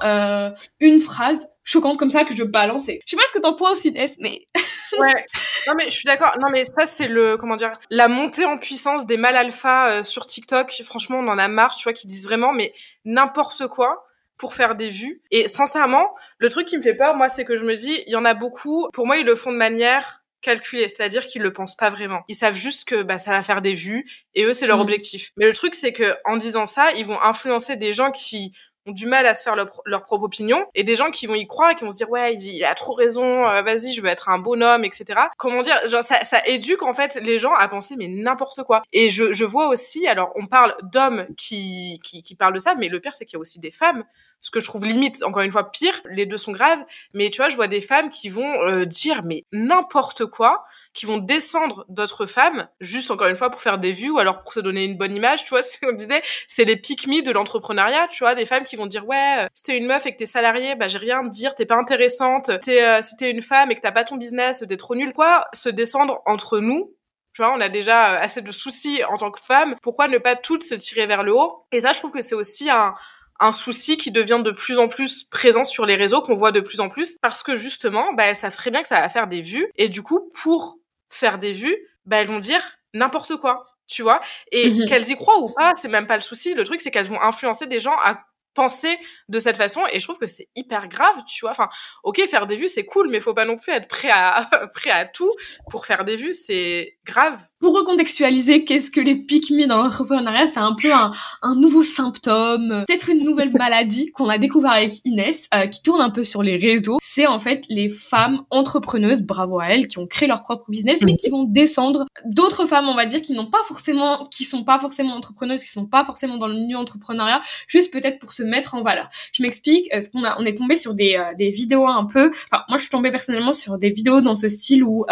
une 0.81 1.01
phrase 1.01 1.49
choquante 1.69 1.99
comme 1.99 2.11
ça 2.11 2.25
que 2.25 2.35
je 2.35 2.45
balance. 2.45 2.89
Et... 2.89 3.01
Je 3.05 3.11
sais 3.11 3.17
pas 3.17 3.27
ce 3.29 3.33
que 3.33 3.43
t'en 3.43 3.55
penses, 3.55 3.85
Inès, 3.85 4.15
mais... 4.19 4.49
ouais, 4.99 5.27
non 5.67 5.75
mais 5.77 5.85
je 5.85 5.91
suis 5.91 6.05
d'accord. 6.05 6.35
Non 6.41 6.49
mais 6.51 6.65
ça 6.65 6.87
c'est 6.87 7.09
le, 7.09 7.37
comment 7.37 7.57
dire, 7.57 7.79
la 7.91 8.09
montée 8.09 8.47
en 8.47 8.57
puissance 8.57 9.07
des 9.07 9.19
mâles 9.19 9.37
alpha 9.37 9.89
euh, 9.91 10.03
sur 10.03 10.27
TikTok. 10.27 10.73
Franchement, 10.83 11.19
on 11.19 11.29
en 11.29 11.39
a 11.39 11.47
marre, 11.49 11.77
tu 11.77 11.85
vois, 11.85 11.93
qui 11.93 12.07
disent 12.07 12.25
vraiment 12.25 12.55
mais 12.55 12.73
n'importe 13.05 13.67
quoi 13.67 14.07
pour 14.39 14.55
faire 14.55 14.77
des 14.77 14.89
vues. 14.89 15.21
Et 15.31 15.47
sincèrement, 15.49 16.15
le 16.39 16.49
truc 16.49 16.67
qui 16.67 16.79
me 16.79 16.83
fait 16.83 16.95
peur, 16.95 17.15
moi, 17.17 17.29
c'est 17.29 17.45
que 17.45 17.57
je 17.57 17.65
me 17.65 17.75
dis, 17.75 18.03
il 18.07 18.13
y 18.13 18.17
en 18.17 18.25
a 18.25 18.35
beaucoup, 18.35 18.89
pour 18.93 19.05
moi, 19.05 19.19
ils 19.19 19.27
le 19.27 19.35
font 19.35 19.51
de 19.51 19.57
manière 19.57 20.23
calculée, 20.41 20.89
c'est-à-dire 20.89 21.27
qu'ils 21.27 21.43
le 21.43 21.53
pensent 21.53 21.75
pas 21.75 21.91
vraiment. 21.91 22.23
Ils 22.29 22.35
savent 22.35 22.55
juste 22.55 22.89
que 22.89 23.03
bah, 23.03 23.19
ça 23.19 23.33
va 23.33 23.43
faire 23.43 23.61
des 23.61 23.75
vues 23.75 24.09
et 24.35 24.45
eux 24.45 24.53
c'est 24.53 24.67
leur 24.67 24.79
mm. 24.79 24.83
objectif. 24.83 25.33
Mais 25.37 25.47
le 25.47 25.53
truc 25.53 25.75
c'est 25.75 25.93
que 25.93 26.15
en 26.25 26.37
disant 26.37 26.65
ça, 26.65 26.93
ils 26.93 27.05
vont 27.05 27.21
influencer 27.21 27.77
des 27.77 27.93
gens 27.93 28.13
qui 28.13 28.53
du 28.93 29.07
mal 29.07 29.27
à 29.27 29.35
se 29.35 29.43
faire 29.43 29.57
leur, 29.57 30.05
propre 30.05 30.25
opinion. 30.25 30.67
Et 30.75 30.85
des 30.85 30.97
gens 30.97 31.11
qui 31.11 31.27
vont 31.27 31.35
y 31.35 31.47
croire 31.47 31.75
qui 31.75 31.85
vont 31.85 31.91
se 31.91 31.97
dire 31.97 32.11
ouais 32.11 32.35
il, 32.35 32.65
a 32.65 32.75
trop 32.75 32.95
raison 32.95 33.47
euh, 33.47 33.63
vas-y 33.63 33.93
je 33.93 34.03
veux 34.03 34.09
être 34.09 34.29
un 34.29 34.39
bonhomme 34.39 34.85
etc 34.85 35.21
comment 35.37 35.63
dire 35.63 35.79
genre 35.89 36.03
ça, 36.03 36.25
ça 36.25 36.43
éduque 36.47 36.83
en 36.83 36.93
fait 36.93 37.17
les 37.17 37.39
gens 37.39 37.55
à 37.55 37.69
penser 37.69 37.95
mais 37.97 38.09
n'importe 38.09 38.63
quoi. 38.65 38.83
Et 38.93 39.11
je, 39.11 39.33
je 39.33 39.45
vois 39.45 39.69
aussi 39.69 40.07
alors 40.07 40.33
on 40.37 40.47
parle 40.47 40.75
d'hommes 40.83 41.27
qui, 41.37 42.01
qui 42.05 42.23
qui 42.23 42.35
parlent 42.35 42.55
de 42.55 42.59
ça 42.59 42.75
mais 42.75 42.89
le 42.89 43.01
pire 43.01 43.15
c'est 43.15 43.25
qu'il 43.25 43.35
y 43.35 43.39
a 43.39 43.41
aussi 43.41 43.61
des 43.61 43.71
femmes 43.71 44.05
ce 44.41 44.51
que 44.51 44.61
je 44.61 44.67
trouve 44.67 44.85
limite, 44.85 45.23
encore 45.23 45.43
une 45.43 45.51
fois, 45.51 45.71
pire. 45.71 46.01
Les 46.11 46.27
deux 46.27 46.37
sont 46.37 46.53
graves, 46.53 46.85
mais 47.15 47.31
tu 47.31 47.39
vois, 47.39 47.49
je 47.49 47.57
vois 47.57 47.67
des 47.67 47.81
femmes 47.81 48.11
qui 48.11 48.29
vont 48.29 48.63
euh, 48.65 48.85
dire 48.85 49.23
mais 49.25 49.45
n'importe 49.53 50.27
quoi, 50.27 50.65
qui 50.95 51.07
vont 51.07 51.19
descendre 51.19 51.85
d'autres 51.89 52.27
femmes, 52.27 52.69
juste 52.81 53.11
encore 53.11 53.29
une 53.29 53.37
fois 53.37 53.51
pour 53.51 53.61
faire 53.61 53.79
des 53.79 53.93
vues 53.93 54.11
ou 54.11 54.19
alors 54.19 54.43
pour 54.43 54.53
se 54.53 54.61
donner 54.61 54.85
une 54.85 54.97
bonne 54.97 55.15
image, 55.15 55.45
tu 55.45 55.51
vois, 55.51 55.63
ce 55.65 55.79
qu'on 55.81 55.93
disait, 55.93 56.23
c'est 56.47 56.65
les 56.65 56.77
pick 56.77 56.99
de 57.09 57.31
l'entrepreneuriat, 57.31 58.09
tu 58.11 58.25
vois, 58.25 58.35
des 58.35 58.45
femmes 58.45 58.65
qui 58.65 58.77
vont 58.77 58.87
dire 58.87 59.07
ouais, 59.07 59.45
euh, 59.45 59.47
si 59.55 59.63
t'es 59.63 59.77
une 59.79 59.87
meuf 59.87 60.05
et 60.07 60.13
que 60.13 60.19
t'es 60.19 60.27
salariée, 60.27 60.75
bah 60.75 60.89
j'ai 60.89 60.99
rien 60.99 61.25
à 61.25 61.29
dire, 61.29 61.55
t'es 61.55 61.65
pas 61.65 61.77
intéressante, 61.77 62.51
t'es, 62.61 62.85
euh, 62.85 63.03
si 63.03 63.17
t'es 63.17 63.31
une 63.31 63.43
femme 63.43 63.71
et 63.71 63.75
que 63.75 63.81
t'as 63.81 63.93
pas 63.93 64.05
ton 64.05 64.17
business, 64.17 64.65
t'es 64.69 64.77
trop 64.77 64.95
nulle, 64.95 65.13
quoi, 65.13 65.47
se 65.53 65.69
descendre 65.69 66.21
entre 66.27 66.59
nous, 66.59 66.95
tu 67.33 67.43
vois, 67.43 67.55
on 67.55 67.61
a 67.61 67.69
déjà 67.69 68.17
assez 68.17 68.43
de 68.43 68.51
soucis 68.51 69.03
en 69.05 69.17
tant 69.17 69.31
que 69.31 69.41
femme. 69.41 69.77
Pourquoi 69.81 70.09
ne 70.09 70.19
pas 70.19 70.35
toutes 70.35 70.63
se 70.63 70.75
tirer 70.75 71.07
vers 71.07 71.23
le 71.23 71.33
haut? 71.33 71.65
Et 71.71 71.81
ça, 71.81 71.93
je 71.93 71.99
trouve 72.01 72.11
que 72.11 72.21
c'est 72.21 72.35
aussi 72.35 72.69
un, 72.69 72.95
un 73.41 73.53
souci 73.53 73.97
qui 73.97 74.11
devient 74.11 74.41
de 74.45 74.51
plus 74.51 74.79
en 74.79 74.89
plus 74.89 75.25
présent 75.25 75.65
sur 75.65 75.87
les 75.87 75.97
réseaux, 75.97 76.23
qu'on 76.23 76.35
voit 76.35 76.53
de 76.53 76.61
plus 76.61 76.81
en 76.81 76.89
plus, 76.89 77.17
parce 77.23 77.43
que 77.43 77.57
justement, 77.57 78.13
bah, 78.15 78.25
elles 78.25 78.37
savent 78.37 78.57
très 78.57 78.71
bien 78.71 78.83
que 78.83 78.89
ça 78.89 79.01
va 79.01 79.09
faire 79.09 79.29
des 79.29 79.41
vues, 79.41 79.71
et 79.77 79.89
du 79.89 80.03
coup, 80.03 80.31
pour 80.43 80.79
faire 81.11 81.39
des 81.39 81.53
vues, 81.53 81.77
bah, 82.05 82.19
elles 82.19 82.29
vont 82.29 82.39
dire 82.39 82.61
n'importe 82.95 83.37
quoi, 83.37 83.67
tu 83.87 84.03
vois, 84.03 84.21
et 84.53 84.71
mhm. 84.71 84.87
qu'elles 84.87 85.09
y 85.09 85.17
croient 85.17 85.39
ou 85.39 85.53
pas, 85.53 85.75
c'est 85.75 85.89
même 85.89 86.07
pas 86.07 86.17
le 86.17 86.23
souci, 86.23 86.55
le 86.55 86.65
truc 86.65 86.81
c'est 86.81 86.91
qu'elles 86.91 87.07
vont 87.07 87.21
influencer 87.21 87.67
des 87.67 87.81
gens 87.81 87.97
à 88.03 88.25
penser 88.55 88.99
de 89.29 89.39
cette 89.39 89.57
façon 89.57 89.81
et 89.93 90.01
je 90.01 90.05
trouve 90.05 90.19
que 90.19 90.27
c'est 90.27 90.49
hyper 90.57 90.89
grave 90.89 91.23
tu 91.27 91.41
vois. 91.43 91.51
Enfin 91.51 91.69
ok 92.05 92.21
faire 92.29 92.47
des 92.47 92.57
vues 92.57 92.69
c'est 92.69 92.85
cool 92.85 93.09
mais 93.11 93.21
faut 93.21 93.35
pas 93.35 93.45
non 93.45 93.57
plus 93.57 93.73
être 93.73 93.89
prêt 93.89 94.11
à 94.11 94.49
prêt 94.75 94.91
à 94.91 95.05
tout 95.05 95.33
pour 95.71 95.87
faire 95.87 96.05
des 96.05 96.17
vues 96.17 96.35
c'est 96.35 96.99
grave. 97.05 97.39
Pour 97.61 97.75
recontextualiser, 97.75 98.63
qu'est-ce 98.63 98.89
que 98.89 99.01
les 99.01 99.17
pick 99.17 99.49
dans 99.67 99.83
l'entrepreneuriat 99.83 100.47
C'est 100.47 100.61
un 100.61 100.75
peu 100.75 100.93
un, 100.93 101.13
un, 101.43 101.55
nouveau 101.57 101.83
symptôme, 101.83 102.85
peut-être 102.87 103.09
une 103.09 103.25
nouvelle 103.25 103.51
maladie 103.59 104.13
qu'on 104.13 104.29
a 104.29 104.39
découvert 104.39 104.73
avec 104.73 105.01
Inès, 105.05 105.49
euh, 105.55 105.67
qui 105.67 105.83
tourne 105.83 106.01
un 106.01 106.11
peu 106.11 106.23
sur 106.23 106.43
les 106.43 106.57
réseaux. 106.57 106.99
C'est 107.01 107.27
en 107.27 107.39
fait 107.39 107.65
les 107.69 107.89
femmes 107.89 108.43
entrepreneuses, 108.51 109.23
bravo 109.23 109.59
à 109.59 109.67
elles, 109.67 109.87
qui 109.87 109.99
ont 109.99 110.07
créé 110.07 110.29
leur 110.29 110.43
propre 110.43 110.65
business, 110.69 111.01
mais 111.03 111.17
qui 111.17 111.31
vont 111.31 111.45
descendre 111.45 112.07
d'autres 112.27 112.67
femmes, 112.67 112.89
on 112.89 112.95
va 112.95 113.07
dire, 113.07 113.23
qui 113.23 113.33
n'ont 113.33 113.51
pas 113.51 113.63
forcément, 113.67 114.27
qui 114.27 114.45
sont 114.45 114.65
pas 114.65 114.79
forcément 114.79 115.15
entrepreneuses, 115.15 115.63
qui 115.63 115.71
sont 115.71 115.87
pas 115.87 116.05
forcément 116.05 116.37
dans 116.37 116.47
le 116.47 116.55
milieu 116.55 116.77
entrepreneuriat, 116.77 117.43
juste 117.67 117.93
peut-être 117.93 118.19
pour 118.19 118.33
se 118.33 118.43
mettre 118.49 118.75
en 118.75 118.83
valeur. 118.83 119.09
Je 119.33 119.43
m'explique, 119.43 119.93
euh, 119.95 120.01
ce 120.01 120.09
qu'on 120.09 120.25
a, 120.25 120.41
on 120.41 120.47
est 120.47 120.57
tombé 120.57 120.77
sur 120.77 120.95
des, 120.95 121.17
euh, 121.17 121.35
des 121.37 121.51
vidéos 121.51 121.87
un 121.87 122.05
peu, 122.05 122.31
enfin 122.31 122.63
moi 122.69 122.79
je 122.79 122.83
suis 122.83 122.91
tombée 122.91 123.11
personnellement 123.11 123.53
sur 123.53 123.79
des 123.79 123.91
vidéos 123.91 124.21
dans 124.21 124.37
ce 124.37 124.49
style 124.49 124.85
où 124.85 125.05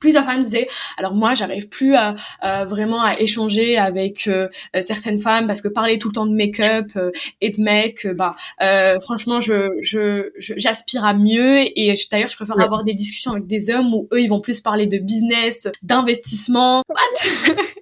plusieurs 0.00 0.24
femmes 0.24 0.42
disaient, 0.42 0.68
alors 0.96 1.14
moi 1.14 1.34
j'arrive 1.34 1.68
plus 1.68 1.78
plus 1.78 1.94
à, 1.94 2.64
vraiment 2.64 3.02
à 3.02 3.20
échanger 3.20 3.78
avec 3.78 4.26
euh, 4.26 4.48
certaines 4.80 5.20
femmes 5.20 5.46
parce 5.46 5.60
que 5.60 5.68
parler 5.68 5.98
tout 5.98 6.08
le 6.08 6.14
temps 6.14 6.26
de 6.26 6.34
make-up 6.34 6.86
euh, 6.96 7.12
et 7.40 7.50
de 7.50 7.60
mec, 7.60 8.04
euh, 8.04 8.14
bah 8.14 8.30
franchement, 9.00 9.40
je 9.40 9.70
je 9.80 10.30
j'aspire 10.38 11.04
à 11.04 11.14
mieux 11.14 11.60
et 11.78 11.92
d'ailleurs 12.10 12.30
je 12.30 12.36
préfère 12.36 12.58
avoir 12.60 12.82
des 12.82 12.94
discussions 12.94 13.32
avec 13.32 13.46
des 13.46 13.70
hommes 13.70 13.94
où 13.94 14.08
eux 14.12 14.20
ils 14.20 14.28
vont 14.28 14.40
plus 14.40 14.60
parler 14.60 14.86
de 14.86 14.98
business, 14.98 15.68
d'investissement. 15.82 16.82
What? 16.88 17.54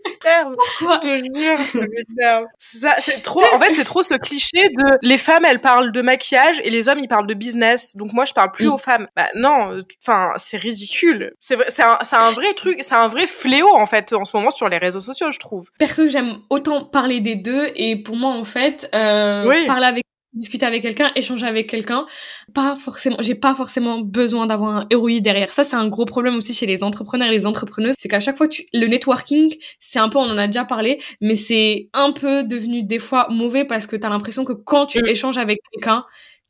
Je 0.81 0.99
te 0.99 1.17
jure, 1.19 2.47
ça 2.59 2.97
C'est 3.01 3.23
trop. 3.23 3.43
En 3.53 3.61
fait, 3.61 3.71
c'est 3.71 3.85
trop 3.85 4.03
ce 4.03 4.15
cliché 4.15 4.69
de 4.69 4.99
les 5.03 5.19
femmes, 5.19 5.45
elles 5.45 5.61
parlent 5.61 5.93
de 5.93 6.03
maquillage 6.03 6.61
et 6.65 6.71
les 6.71 6.89
hommes, 6.89 6.99
ils 6.99 7.09
parlent 7.09 7.27
de 7.27 7.35
business. 7.35 7.97
Donc 7.97 8.13
moi, 8.13 8.25
je 8.25 8.33
parle 8.33 8.53
plus 8.53 8.67
mm. 8.67 8.73
aux 8.73 8.79
femmes. 8.79 9.09
Bah 9.17 9.29
non. 9.35 9.83
Enfin, 10.03 10.33
c'est 10.37 10.57
ridicule. 10.57 11.33
C'est 11.41 11.57
c'est 11.71 11.83
un, 11.83 11.99
un 12.13 12.33
vrai 12.33 12.55
truc. 12.55 12.79
C'est 12.83 12.95
un 12.95 13.09
vrai 13.09 13.27
fléau 13.27 13.75
en 13.75 13.87
fait 13.87 14.13
en 14.13 14.25
ce 14.25 14.37
moment 14.37 14.51
sur 14.51 14.69
les 14.69 14.79
réseaux 14.79 15.01
sociaux, 15.01 15.31
je 15.31 15.39
trouve. 15.39 15.71
Perso, 15.79 16.07
j'aime 16.09 16.39
autant 16.51 16.85
parler 16.85 17.21
des 17.21 17.37
deux 17.37 17.69
et 17.75 17.97
pour 18.03 18.17
moi 18.17 18.31
en 18.31 18.45
fait, 18.45 18.89
euh, 18.95 19.67
parler 19.67 19.87
avec 19.87 20.05
discuter 20.37 20.67
avec 20.67 20.83
quelqu'un, 20.83 21.11
échanger 21.17 21.47
avec 21.47 21.69
quelqu'un, 21.69 22.07
pas 22.55 22.77
forcément, 22.77 23.17
j'ai 23.21 23.35
pas 23.35 23.55
forcément 23.55 24.01
besoin 24.01 24.47
d'avoir 24.47 24.77
un 24.77 24.87
héroïne 24.91 25.23
derrière. 25.23 25.51
Ça, 25.51 25.65
c'est 25.65 25.77
un 25.77 25.89
gros 25.89 26.05
problème 26.05 26.37
aussi 26.37 26.55
chez 26.55 26.67
les 26.67 26.85
entrepreneurs 26.85 27.29
et 27.29 27.33
les 27.33 27.47
entrepreneuses. 27.47 27.95
C'est 27.99 28.09
qu'à 28.09 28.21
chaque 28.21 28.37
fois, 28.37 28.49
tu, 28.49 28.65
le 28.73 28.87
networking, 28.87 29.57
c'est 29.81 29.99
un 29.99 30.09
peu, 30.09 30.19
on 30.19 30.29
en 30.29 30.39
a 30.39 30.47
déjà 30.47 30.65
parlé, 30.65 31.01
mais 31.21 31.35
c'est 31.35 31.89
un 31.93 32.13
peu 32.13 32.45
devenu 32.45 32.83
des 32.83 32.99
fois 32.99 33.27
mauvais 33.31 33.65
parce 33.65 33.87
que 33.87 33.97
t'as 33.97 34.09
l'impression 34.09 34.45
que 34.45 34.53
quand 34.53 34.87
tu 34.87 35.01
mm. 35.01 35.07
échanges 35.07 35.39
avec 35.39 35.61
quelqu'un, 35.73 36.05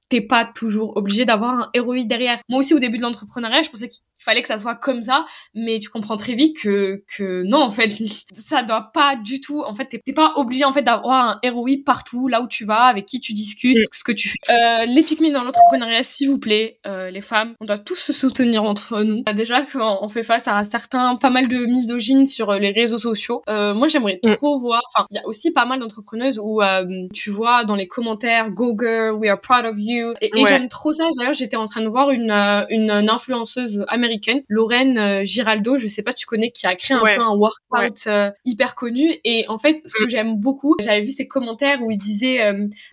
t'es 0.09 0.21
pas 0.21 0.45
toujours 0.45 0.97
obligé 0.97 1.25
d'avoir 1.25 1.55
un 1.55 1.71
héroïne 1.75 2.07
derrière. 2.07 2.41
Moi 2.49 2.61
aussi, 2.61 2.75
au 2.75 2.79
début 2.79 2.99
de 2.99 3.03
l'entrepreneuriat, 3.03 3.63
je 3.63 3.71
pensais 3.71 3.89
qu'il 4.17 4.25
fallait 4.25 4.43
que 4.43 4.49
ça 4.49 4.59
soit 4.59 4.75
comme 4.75 5.03
ça, 5.03 5.27
mais 5.55 5.79
tu 5.79 5.89
comprends 5.89 6.17
très 6.17 6.35
vite 6.35 6.57
que, 6.61 7.03
que 7.17 7.43
non, 7.45 7.63
en 7.63 7.71
fait, 7.71 7.95
ça 8.33 8.63
doit 8.63 8.91
pas 8.93 9.17
du 9.17 9.41
tout, 9.41 9.63
en 9.63 9.75
fait, 9.75 9.87
t'es 9.87 10.13
pas 10.13 10.33
obligé, 10.37 10.65
en 10.65 10.73
fait, 10.73 10.83
d'avoir 10.83 11.29
un 11.29 11.39
héroïne 11.43 11.85
partout, 11.85 12.29
là 12.29 12.41
où 12.41 12.49
tu 12.49 12.65
vas, 12.65 12.85
avec 12.85 13.07
qui 13.07 13.21
tu 13.21 13.33
discutes, 13.33 13.77
ce 13.93 14.05
que 14.05 14.13
tu 14.13 14.29
fais. 14.29 14.37
Euh, 14.51 14.87
les 14.87 15.07
dans 15.31 15.45
l'entrepreneuriat, 15.45 16.03
s'il 16.03 16.29
vous 16.29 16.39
plaît, 16.39 16.79
euh, 16.87 17.11
les 17.11 17.23
femmes, 17.23 17.55
on 17.61 17.65
doit 17.65 17.79
tous 17.79 17.95
se 17.95 18.13
soutenir 18.13 18.65
entre 18.65 19.03
nous. 19.03 19.23
Bah, 19.23 19.33
déjà, 19.33 19.65
on 19.75 20.09
fait 20.09 20.23
face 20.23 20.49
à 20.49 20.63
certains, 20.65 21.17
pas 21.17 21.31
mal 21.31 21.49
de 21.49 21.65
misogynes 21.67 22.27
sur 22.27 22.51
euh, 22.51 22.59
les 22.59 22.71
réseaux 22.71 22.99
sociaux, 22.99 23.43
euh, 23.49 23.75
moi, 23.75 23.89
j'aimerais 23.89 24.21
mm. 24.25 24.35
trop 24.35 24.59
voir, 24.59 24.83
enfin, 24.95 25.07
il 25.11 25.17
y 25.17 25.19
a 25.19 25.27
aussi 25.27 25.53
pas 25.53 25.65
mal 25.65 25.81
d'entrepreneuses 25.81 26.41
où 26.43 26.61
tu 27.13 27.31
vois 27.31 27.65
dans 27.65 27.75
les 27.75 27.87
commentaires, 27.87 28.51
go 28.51 28.77
girl, 28.79 29.15
we 29.15 29.29
are 29.29 29.41
proud 29.41 29.65
of 29.65 29.77
you, 29.79 30.15
et, 30.21 30.31
j'aime 30.45 30.69
trop 30.69 30.93
ça. 30.93 31.05
D'ailleurs, 31.17 31.33
j'étais 31.33 31.57
en 31.57 31.67
train 31.67 31.83
de 31.83 31.89
voir 31.89 32.11
une, 32.11 32.31
euh, 32.31 32.65
une, 32.71 32.91
influenceuse 32.91 33.85
américaine, 33.89 34.06
Lorraine 34.49 34.99
euh, 34.99 35.25
Giraldo, 35.25 35.77
je 35.77 35.87
sais 35.87 36.03
pas 36.03 36.13
si 36.13 36.19
tu 36.19 36.27
connais, 36.27 36.51
qui 36.51 36.67
a 36.67 36.75
créé 36.75 36.97
un 36.97 37.01
peu 37.01 37.21
un 37.21 37.35
workout 37.35 38.07
euh, 38.07 38.31
hyper 38.45 38.75
connu. 38.75 39.15
Et 39.25 39.45
en 39.49 39.59
fait, 39.59 39.81
ce 39.85 39.95
que 39.95 40.05
mm. 40.05 40.11
j'aime 40.11 40.37
beaucoup, 40.37 40.77
j'avais 40.81 41.01
vu 41.01 41.11
ses 41.11 41.27
commentaires 41.27 41.83
où 41.83 41.91
il 41.91 41.99
disait 41.99 42.41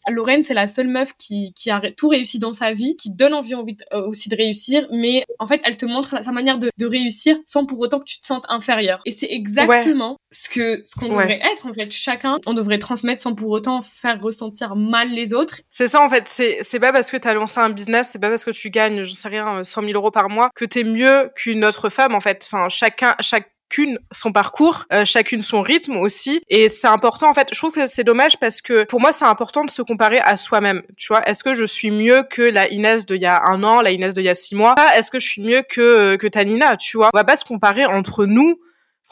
Lorraine, 0.10 0.44
c'est 0.44 0.54
la 0.54 0.68
seule 0.68 0.88
meuf 0.88 1.14
qui, 1.18 1.54
qui 1.56 1.70
a 1.70 1.82
tout 1.96 2.08
réussi 2.08 2.40
dans 2.40 2.54
sa 2.54 2.72
vie, 2.72 2.96
qui 2.98 3.10
donne 3.12 3.34
envie, 3.34 3.56
envie 3.56 3.78
aussi 3.94 4.30
de 4.30 4.36
réussir, 4.36 4.88
mais 4.92 5.24
en 5.40 5.48
fait, 5.48 5.62
elle 5.64 5.78
te 5.78 5.86
montre 5.86 6.24
sa 6.24 6.32
manière 6.32 6.60
de, 6.60 6.70
de 6.78 6.86
réussir 6.86 7.38
sans 7.46 7.66
pour 7.66 7.80
autant 7.80 8.00
que 8.00 8.06
tu 8.06 8.20
te 8.20 8.26
sentes 8.26 8.46
inférieur. 8.50 9.02
Et 9.06 9.12
c'est 9.12 9.30
exactement 9.30 10.18
ce 10.32 10.50
que 10.50 10.82
ce 10.86 10.96
qu'on 10.96 11.10
devrait 11.10 11.40
être 11.54 11.68
en 11.68 11.74
fait. 11.74 11.92
Chacun, 11.92 12.40
on 12.46 12.54
devrait 12.54 12.80
transmettre 12.80 13.22
sans 13.22 13.36
pour 13.36 13.50
autant 13.52 13.82
faire 13.82 14.22
ressentir 14.22 14.76
mal 14.76 15.12
les 15.12 15.34
autres. 15.34 15.62
C'est 15.72 15.88
ça 15.88 16.02
en 16.02 16.10
fait. 16.10 16.24
C'est 16.28 16.58
c'est 16.62 16.80
pas 16.80 16.92
parce 16.92 17.12
que 17.12 17.18
tu 17.18 17.28
as 17.28 17.34
lancé 17.34 17.60
un 17.60 17.70
business, 17.70 18.10
c'est 18.12 18.20
pas 18.20 18.30
parce 18.30 18.44
que 18.44 18.52
tu 18.52 18.70
gagnes, 18.70 19.04
je 19.04 19.12
sais 19.12 19.28
rien, 19.28 19.64
100 19.64 19.82
000 19.82 19.94
euros 19.94 20.12
par 20.12 20.30
mois, 20.30 20.50
que 20.56 20.66
tu 20.66 20.80
es 20.80 20.84
mieux 20.84 21.03
qu'une 21.36 21.66
autre 21.66 21.90
femme 21.90 22.16
en 22.16 22.20
fait. 22.20 22.48
Enfin, 22.52 22.70
chacun, 22.70 23.16
chacune 23.20 23.98
son 24.12 24.32
parcours, 24.32 24.86
euh, 24.94 25.06
chacune 25.06 25.42
son 25.42 25.62
rythme 25.62 25.98
aussi. 25.98 26.42
Et 26.50 26.70
c'est 26.70 26.88
important, 26.88 27.30
en 27.30 27.34
fait, 27.34 27.48
je 27.52 27.58
trouve 27.58 27.74
que 27.74 27.88
c'est 27.88 28.04
dommage 28.04 28.38
parce 28.40 28.62
que 28.62 28.84
pour 28.84 29.00
moi, 29.00 29.12
c'est 29.12 29.26
important 29.26 29.64
de 29.66 29.70
se 29.70 29.82
comparer 29.82 30.20
à 30.20 30.38
soi-même. 30.38 30.84
Tu 30.98 31.08
vois, 31.08 31.28
est-ce 31.28 31.44
que 31.44 31.54
je 31.54 31.66
suis 31.66 31.92
mieux 31.92 32.24
que 32.30 32.42
la 32.42 32.70
Inès 32.70 33.06
d'il 33.06 33.22
y 33.22 33.26
a 33.26 33.42
un 33.46 33.64
an, 33.64 33.82
la 33.82 33.92
Inès 33.92 34.14
d'il 34.14 34.26
y 34.26 34.30
a 34.30 34.36
six 34.36 34.56
mois? 34.56 34.76
Est-ce 34.96 35.10
que 35.10 35.20
je 35.20 35.28
suis 35.28 35.42
mieux 35.42 35.64
que, 35.68 35.82
euh, 35.82 36.18
que 36.18 36.28
Tanina, 36.28 36.78
tu 36.78 36.98
vois? 36.98 37.10
On 37.14 37.18
va 37.18 37.24
pas 37.24 37.36
se 37.36 37.46
comparer 37.46 37.86
entre 37.86 38.26
nous 38.26 38.60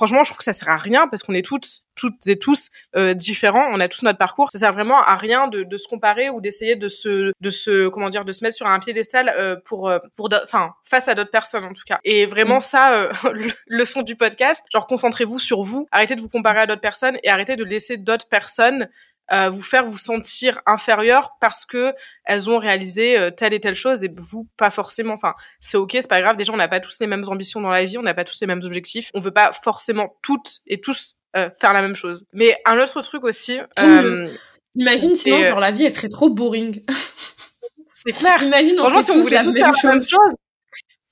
franchement, 0.01 0.23
je 0.23 0.31
trouve 0.31 0.39
que 0.39 0.43
ça 0.43 0.53
sert 0.53 0.67
à 0.67 0.77
rien 0.77 1.07
parce 1.07 1.21
qu'on 1.21 1.35
est 1.35 1.45
toutes, 1.45 1.83
toutes 1.95 2.25
et 2.25 2.39
tous 2.39 2.71
euh, 2.95 3.13
différents. 3.13 3.67
On 3.71 3.79
a 3.79 3.87
tous 3.87 4.01
notre 4.01 4.17
parcours. 4.17 4.49
Ça 4.49 4.57
sert 4.57 4.73
vraiment 4.73 4.99
à 4.99 5.13
rien 5.13 5.47
de, 5.47 5.61
de 5.61 5.77
se 5.77 5.87
comparer 5.87 6.31
ou 6.31 6.41
d'essayer 6.41 6.75
de 6.75 6.89
se, 6.89 7.31
de 7.39 7.49
se, 7.51 7.87
comment 7.87 8.09
dire, 8.09 8.25
de 8.25 8.31
se 8.31 8.43
mettre 8.43 8.55
sur 8.55 8.65
un 8.65 8.79
piédestal 8.79 9.31
euh, 9.37 9.57
pour, 9.63 9.89
euh, 9.89 9.99
pour, 10.15 10.29
enfin, 10.43 10.73
face 10.83 11.07
à 11.07 11.13
d'autres 11.13 11.29
personnes 11.29 11.65
en 11.65 11.73
tout 11.73 11.83
cas. 11.85 11.99
Et 12.03 12.25
vraiment 12.25 12.57
mm. 12.57 12.61
ça, 12.61 12.93
euh, 12.93 13.13
le, 13.67 13.85
son 13.85 14.01
du 14.01 14.15
podcast, 14.15 14.65
genre 14.73 14.87
concentrez-vous 14.87 15.37
sur 15.37 15.61
vous, 15.61 15.87
arrêtez 15.91 16.15
de 16.15 16.21
vous 16.21 16.29
comparer 16.29 16.61
à 16.61 16.65
d'autres 16.65 16.81
personnes 16.81 17.19
et 17.21 17.29
arrêtez 17.29 17.55
de 17.55 17.63
laisser 17.63 17.97
d'autres 17.97 18.27
personnes 18.27 18.89
euh, 19.33 19.49
vous 19.49 19.61
faire 19.61 19.85
vous 19.85 19.97
sentir 19.97 20.59
inférieur 20.65 21.31
parce 21.39 21.65
que 21.65 21.93
elles 22.25 22.49
ont 22.49 22.57
réalisé 22.57 23.17
euh, 23.17 23.31
telle 23.31 23.53
et 23.53 23.59
telle 23.59 23.75
chose 23.75 24.03
et 24.03 24.09
vous 24.15 24.47
pas 24.57 24.69
forcément. 24.69 25.13
Enfin, 25.13 25.33
c'est 25.59 25.77
ok, 25.77 25.91
c'est 25.93 26.09
pas 26.09 26.21
grave. 26.21 26.37
Déjà, 26.37 26.51
on 26.53 26.57
n'a 26.57 26.67
pas 26.67 26.79
tous 26.79 26.97
les 26.99 27.07
mêmes 27.07 27.23
ambitions 27.27 27.61
dans 27.61 27.69
la 27.69 27.83
vie, 27.85 27.97
on 27.97 28.03
n'a 28.03 28.13
pas 28.13 28.23
tous 28.23 28.39
les 28.41 28.47
mêmes 28.47 28.61
objectifs. 28.63 29.09
On 29.13 29.19
veut 29.19 29.31
pas 29.31 29.51
forcément 29.51 30.17
toutes 30.21 30.59
et 30.67 30.81
tous 30.81 31.15
euh, 31.35 31.49
faire 31.59 31.73
la 31.73 31.81
même 31.81 31.95
chose. 31.95 32.25
Mais 32.33 32.55
un 32.65 32.77
autre 32.79 33.01
truc 33.01 33.23
aussi. 33.23 33.59
Imagine 34.75 35.15
sinon, 35.15 35.41
genre 35.43 35.59
la 35.59 35.71
vie, 35.71 35.85
elle 35.85 35.91
serait 35.91 36.09
trop 36.09 36.29
boring. 36.29 36.83
C'est 37.91 38.13
clair. 38.13 38.41
Imagine, 38.41 38.79
on 38.79 38.83
Franchement, 38.83 39.01
si 39.01 39.11
on 39.11 39.21
voulait 39.21 39.43
tous 39.43 39.55
faire 39.55 39.71
la 39.83 39.95
même 39.95 40.07
chose 40.07 40.35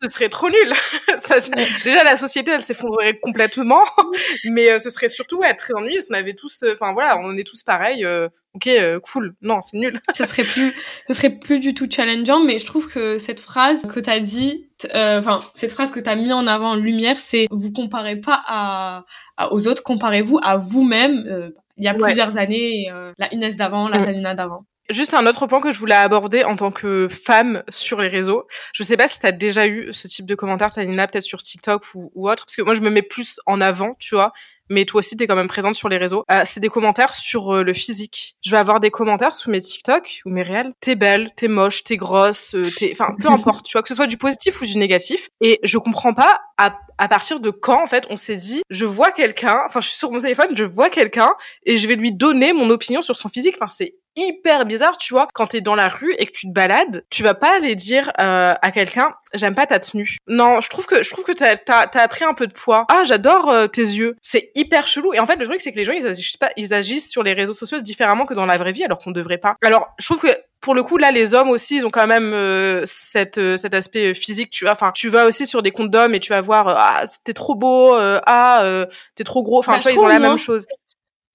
ce 0.01 0.09
serait 0.09 0.29
trop 0.29 0.49
nul. 0.49 0.73
déjà, 1.83 2.03
la 2.03 2.17
société, 2.17 2.51
elle 2.51 2.63
s'effondrerait 2.63 3.19
complètement. 3.19 3.83
Mais 4.45 4.71
euh, 4.71 4.79
ce 4.79 4.89
serait 4.89 5.09
surtout 5.09 5.43
être 5.43 5.57
très 5.57 5.73
ennuyeux. 5.73 6.01
Si 6.01 6.11
on 6.11 6.15
avait 6.15 6.33
tous, 6.33 6.63
euh, 6.63 6.73
enfin 6.73 6.93
voilà, 6.93 7.17
on 7.17 7.35
est 7.37 7.45
tous 7.45 7.63
pareils. 7.63 8.05
Euh, 8.05 8.29
ok, 8.55 8.69
cool. 9.03 9.35
Non, 9.41 9.61
c'est 9.61 9.77
nul. 9.77 9.99
ce 10.13 10.25
serait 10.25 10.43
plus, 10.43 10.73
ce 11.07 11.13
serait 11.13 11.31
plus 11.31 11.59
du 11.59 11.73
tout 11.73 11.87
challengeant. 11.89 12.43
Mais 12.43 12.59
je 12.59 12.65
trouve 12.65 12.87
que 12.87 13.17
cette 13.17 13.39
phrase 13.39 13.81
que 13.93 13.99
t'as 13.99 14.19
dit, 14.19 14.69
enfin 14.93 15.39
cette 15.55 15.71
phrase 15.71 15.91
que 15.91 15.99
t'as 15.99 16.15
mis 16.15 16.31
en 16.31 16.47
avant 16.47 16.71
en 16.71 16.75
lumière, 16.75 17.19
c'est 17.19 17.47
vous 17.51 17.71
comparez 17.71 18.15
pas 18.15 18.41
à, 18.47 19.03
aux 19.51 19.67
autres, 19.67 19.83
comparez-vous 19.83 20.39
à 20.41 20.57
vous-même. 20.57 21.51
il 21.77 21.83
y 21.83 21.87
a 21.87 21.93
plusieurs 21.93 22.37
années, 22.37 22.87
la 23.17 23.33
Inès 23.33 23.57
d'avant, 23.57 23.87
la 23.89 24.01
Salina 24.01 24.33
d'avant. 24.33 24.65
Juste 24.89 25.13
un 25.13 25.25
autre 25.27 25.47
point 25.47 25.61
que 25.61 25.71
je 25.71 25.79
voulais 25.79 25.95
aborder 25.95 26.43
en 26.43 26.55
tant 26.55 26.71
que 26.71 27.07
femme 27.09 27.63
sur 27.69 28.01
les 28.01 28.07
réseaux. 28.07 28.45
Je 28.73 28.83
sais 28.83 28.97
pas 28.97 29.07
si 29.07 29.19
t'as 29.19 29.31
déjà 29.31 29.67
eu 29.67 29.89
ce 29.91 30.07
type 30.07 30.25
de 30.25 30.35
commentaires, 30.35 30.71
Tanina, 30.71 31.07
peut-être 31.07 31.23
sur 31.23 31.43
TikTok 31.43 31.83
ou, 31.95 32.11
ou 32.15 32.29
autre, 32.29 32.45
parce 32.45 32.55
que 32.55 32.61
moi 32.61 32.75
je 32.75 32.81
me 32.81 32.89
mets 32.89 33.01
plus 33.01 33.39
en 33.45 33.61
avant, 33.61 33.95
tu 33.99 34.15
vois 34.15 34.33
mais 34.69 34.85
toi 34.85 34.99
aussi 34.99 35.17
t'es 35.17 35.27
quand 35.27 35.35
même 35.35 35.47
présente 35.47 35.75
sur 35.75 35.89
les 35.89 35.97
réseaux. 35.97 36.23
Euh, 36.31 36.43
c'est 36.45 36.59
des 36.59 36.69
commentaires 36.69 37.15
sur 37.15 37.55
euh, 37.55 37.63
le 37.63 37.73
physique. 37.73 38.35
Je 38.41 38.51
vais 38.51 38.57
avoir 38.57 38.79
des 38.79 38.91
commentaires 38.91 39.33
sous 39.33 39.49
mes 39.49 39.59
TikTok 39.59 40.21
ou 40.25 40.29
mes 40.29 40.43
réels. 40.43 40.73
T'es 40.79 40.95
belle, 40.95 41.29
t'es 41.35 41.47
moche, 41.47 41.83
t'es 41.83 41.97
grosse, 41.97 42.55
euh, 42.55 42.69
t'es, 42.77 42.91
enfin 42.93 43.13
peu 43.21 43.29
importe, 43.29 43.65
tu 43.65 43.73
vois 43.73 43.81
que 43.81 43.87
ce 43.87 43.95
soit 43.95 44.07
du 44.07 44.17
positif 44.17 44.61
ou 44.61 44.65
du 44.65 44.77
négatif. 44.77 45.29
Et 45.41 45.59
je 45.63 45.77
comprends 45.77 46.13
pas 46.13 46.39
à, 46.57 46.77
à 46.97 47.07
partir 47.07 47.39
de 47.39 47.49
quand 47.49 47.81
en 47.81 47.87
fait 47.87 48.05
on 48.09 48.15
s'est 48.15 48.37
dit 48.37 48.61
je 48.69 48.85
vois 48.85 49.11
quelqu'un, 49.11 49.59
enfin 49.65 49.81
je 49.81 49.89
suis 49.89 49.97
sur 49.97 50.11
mon 50.11 50.19
téléphone, 50.19 50.55
je 50.55 50.63
vois 50.63 50.89
quelqu'un 50.89 51.31
et 51.65 51.77
je 51.77 51.87
vais 51.87 51.95
lui 51.95 52.11
donner 52.11 52.53
mon 52.53 52.69
opinion 52.69 53.01
sur 53.01 53.17
son 53.17 53.29
physique. 53.29 53.55
Enfin 53.59 53.69
c'est 53.69 53.91
hyper 54.19 54.65
bizarre, 54.65 54.97
tu 54.97 55.13
vois, 55.13 55.27
quand 55.33 55.47
t'es 55.47 55.61
dans 55.61 55.75
la 55.75 55.87
rue 55.87 56.13
et 56.17 56.25
que 56.25 56.31
tu 56.31 56.47
te 56.47 56.53
balades, 56.53 57.03
tu 57.09 57.23
vas 57.23 57.33
pas 57.33 57.55
aller 57.55 57.75
dire 57.75 58.11
euh, 58.19 58.53
à 58.61 58.71
quelqu'un 58.71 59.13
j'aime 59.33 59.55
pas 59.55 59.65
ta 59.65 59.79
tenue. 59.79 60.17
Non, 60.27 60.61
je 60.61 60.69
trouve 60.69 60.85
que 60.85 61.03
je 61.03 61.09
trouve 61.11 61.23
que 61.23 61.31
t'as 61.31 61.55
as, 61.67 61.99
appris 61.99 62.25
un 62.25 62.33
peu 62.33 62.47
de 62.47 62.53
poids. 62.53 62.85
Ah, 62.89 63.03
j'adore 63.05 63.49
euh, 63.49 63.67
tes 63.67 63.81
yeux. 63.81 64.15
C'est 64.21 64.51
hyper 64.55 64.87
chelou. 64.87 65.13
Et 65.13 65.19
en 65.19 65.25
fait, 65.25 65.35
le 65.35 65.45
truc 65.45 65.61
c'est 65.61 65.71
que 65.71 65.77
les 65.77 65.85
gens 65.85 65.93
ils 65.93 66.07
agissent 66.07 66.37
pas, 66.37 66.51
ils 66.57 66.73
agissent 66.73 67.09
sur 67.09 67.23
les 67.23 67.33
réseaux 67.33 67.53
sociaux 67.53 67.79
différemment 67.79 68.25
que 68.25 68.33
dans 68.33 68.45
la 68.45 68.57
vraie 68.57 68.71
vie, 68.71 68.83
alors 68.83 68.99
qu'on 68.99 69.11
devrait 69.11 69.37
pas. 69.37 69.55
Alors, 69.63 69.89
je 69.99 70.05
trouve 70.05 70.21
que 70.21 70.35
pour 70.61 70.75
le 70.75 70.83
coup 70.83 70.97
là 70.97 71.11
les 71.11 71.35
hommes 71.35 71.49
aussi 71.49 71.77
ils 71.77 71.85
ont 71.85 71.89
quand 71.89 72.05
même 72.05 72.33
euh, 72.33 72.81
cette 72.83 73.39
cet 73.55 73.73
aspect 73.73 74.13
physique 74.13 74.49
tu 74.49 74.65
vois 74.65 74.73
enfin 74.73 74.91
tu 74.93 75.07
vas 75.07 75.25
aussi 75.25 75.45
sur 75.45 75.61
des 75.61 75.71
comptes 75.71 75.89
d'hommes 75.89 76.13
et 76.13 76.19
tu 76.19 76.33
vas 76.33 76.41
voir 76.41 76.67
ah 76.67 77.05
t'es 77.23 77.31
trop 77.31 77.55
beau 77.55 77.95
ah 77.95 78.83
t'es 79.15 79.23
trop 79.23 79.41
gros 79.41 79.59
enfin 79.59 79.75
bah, 79.75 79.77
tu 79.77 79.83
vois 79.83 79.91
ils 79.93 79.99
ont 79.99 80.07
la 80.07 80.19
même 80.19 80.37
chose 80.37 80.67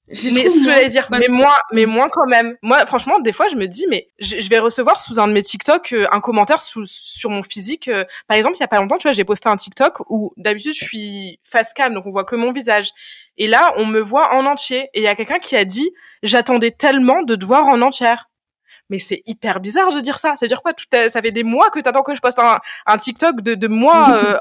mais 0.08 0.48
ce 0.48 0.66
que 0.66 0.88
dire, 0.90 1.08
mais 1.10 1.28
moins, 1.28 1.54
mais 1.72 1.86
moins 1.86 2.08
quand 2.10 2.26
même. 2.26 2.56
Moi, 2.62 2.84
franchement, 2.86 3.20
des 3.20 3.32
fois, 3.32 3.48
je 3.48 3.56
me 3.56 3.66
dis, 3.66 3.86
mais 3.88 4.08
je, 4.18 4.48
vais 4.50 4.58
recevoir 4.58 4.98
sous 4.98 5.18
un 5.18 5.28
de 5.28 5.32
mes 5.32 5.42
TikTok 5.42 5.92
euh, 5.92 6.06
un 6.12 6.20
commentaire 6.20 6.60
sous, 6.60 6.84
sur 6.84 7.30
mon 7.30 7.42
physique. 7.42 7.88
Euh. 7.88 8.04
par 8.28 8.36
exemple, 8.36 8.56
il 8.56 8.60
y 8.60 8.64
a 8.64 8.68
pas 8.68 8.80
longtemps, 8.80 8.98
tu 8.98 9.08
vois, 9.08 9.12
j'ai 9.12 9.24
posté 9.24 9.48
un 9.48 9.56
TikTok 9.56 10.02
où 10.10 10.32
d'habitude 10.36 10.74
je 10.74 10.84
suis 10.84 11.40
face 11.42 11.72
cam, 11.72 11.94
donc 11.94 12.04
on 12.06 12.10
voit 12.10 12.24
que 12.24 12.36
mon 12.36 12.52
visage. 12.52 12.90
Et 13.38 13.46
là, 13.46 13.72
on 13.78 13.86
me 13.86 14.00
voit 14.00 14.34
en 14.34 14.44
entier. 14.44 14.90
Et 14.92 15.00
il 15.00 15.04
y 15.04 15.08
a 15.08 15.14
quelqu'un 15.14 15.38
qui 15.38 15.56
a 15.56 15.64
dit, 15.64 15.90
j'attendais 16.22 16.70
tellement 16.70 17.22
de 17.22 17.34
te 17.34 17.44
voir 17.44 17.66
en 17.66 17.80
entière. 17.80 18.28
Mais 18.90 18.98
c'est 18.98 19.22
hyper 19.24 19.60
bizarre 19.60 19.92
de 19.94 20.00
dire 20.00 20.18
ça. 20.18 20.34
C'est-à-dire 20.36 20.62
quoi? 20.62 20.74
Tout 20.74 20.84
Ça 21.08 21.22
fait 21.22 21.30
des 21.30 21.42
mois 21.42 21.70
que 21.70 21.80
t'attends 21.80 22.02
que 22.02 22.14
je 22.14 22.20
poste 22.20 22.38
un, 22.38 22.58
un 22.86 22.98
TikTok 22.98 23.40
de, 23.40 23.54
de 23.54 23.68
moi 23.68 24.08
euh, 24.24 24.38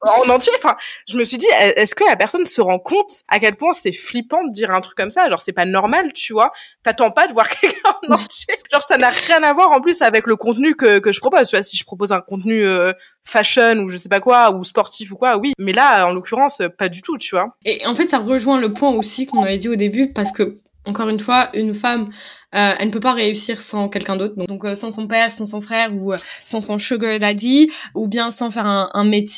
en 0.00 0.28
entier. 0.28 0.52
Enfin, 0.56 0.76
je 1.08 1.16
me 1.16 1.24
suis 1.24 1.38
dit, 1.38 1.46
est-ce 1.60 1.94
que 1.94 2.04
la 2.04 2.16
personne 2.16 2.46
se 2.46 2.60
rend 2.60 2.78
compte 2.78 3.22
à 3.28 3.38
quel 3.38 3.56
point 3.56 3.72
c'est 3.72 3.92
flippant 3.92 4.44
de 4.44 4.52
dire 4.52 4.70
un 4.70 4.80
truc 4.80 4.96
comme 4.96 5.10
ça? 5.10 5.28
Genre, 5.28 5.40
c'est 5.40 5.52
pas 5.52 5.64
normal, 5.64 6.12
tu 6.12 6.32
vois? 6.32 6.52
T'attends 6.82 7.10
pas 7.10 7.26
de 7.26 7.32
voir 7.32 7.48
quelqu'un 7.60 7.94
en 8.08 8.14
entier. 8.14 8.54
Genre, 8.72 8.82
ça 8.82 8.96
n'a 8.96 9.10
rien 9.10 9.42
à 9.42 9.52
voir 9.52 9.72
en 9.72 9.80
plus 9.80 10.02
avec 10.02 10.26
le 10.26 10.36
contenu 10.36 10.74
que, 10.74 10.98
que 10.98 11.12
je 11.12 11.20
propose. 11.20 11.48
Tu 11.48 11.56
vois, 11.56 11.62
si 11.62 11.76
je 11.76 11.84
propose 11.84 12.12
un 12.12 12.20
contenu 12.20 12.66
euh, 12.66 12.92
fashion 13.24 13.78
ou 13.78 13.88
je 13.88 13.96
sais 13.96 14.08
pas 14.08 14.20
quoi, 14.20 14.50
ou 14.50 14.64
sportif 14.64 15.12
ou 15.12 15.16
quoi, 15.16 15.36
oui. 15.36 15.52
Mais 15.58 15.72
là, 15.72 16.06
en 16.06 16.12
l'occurrence, 16.12 16.62
pas 16.78 16.88
du 16.88 17.02
tout, 17.02 17.18
tu 17.18 17.34
vois. 17.34 17.56
Et 17.64 17.86
en 17.86 17.94
fait, 17.94 18.06
ça 18.06 18.18
rejoint 18.18 18.60
le 18.60 18.72
point 18.72 18.90
aussi 18.90 19.26
qu'on 19.26 19.42
avait 19.42 19.58
dit 19.58 19.68
au 19.68 19.76
début, 19.76 20.12
parce 20.12 20.32
que 20.32 20.58
encore 20.86 21.08
une 21.08 21.20
fois, 21.20 21.50
une 21.54 21.74
femme 21.74 22.10
euh, 22.54 22.74
elle 22.78 22.86
ne 22.86 22.92
peut 22.92 23.00
pas 23.00 23.12
réussir 23.12 23.60
sans 23.60 23.88
quelqu'un 23.88 24.16
d'autre, 24.16 24.34
donc, 24.36 24.64
euh, 24.64 24.74
sans 24.74 24.92
son 24.92 25.08
père, 25.08 25.32
sans 25.32 25.46
son 25.46 25.60
frère 25.60 25.90
ou 25.92 26.12
euh, 26.12 26.18
sans 26.44 26.60
son 26.60 26.78
sugar 26.78 27.18
daddy, 27.18 27.70
ou 27.94 28.06
bien 28.06 28.30
sans 28.30 28.50
faire 28.50 28.66
un, 28.66 28.90
un 28.94 29.04
métier 29.04 29.34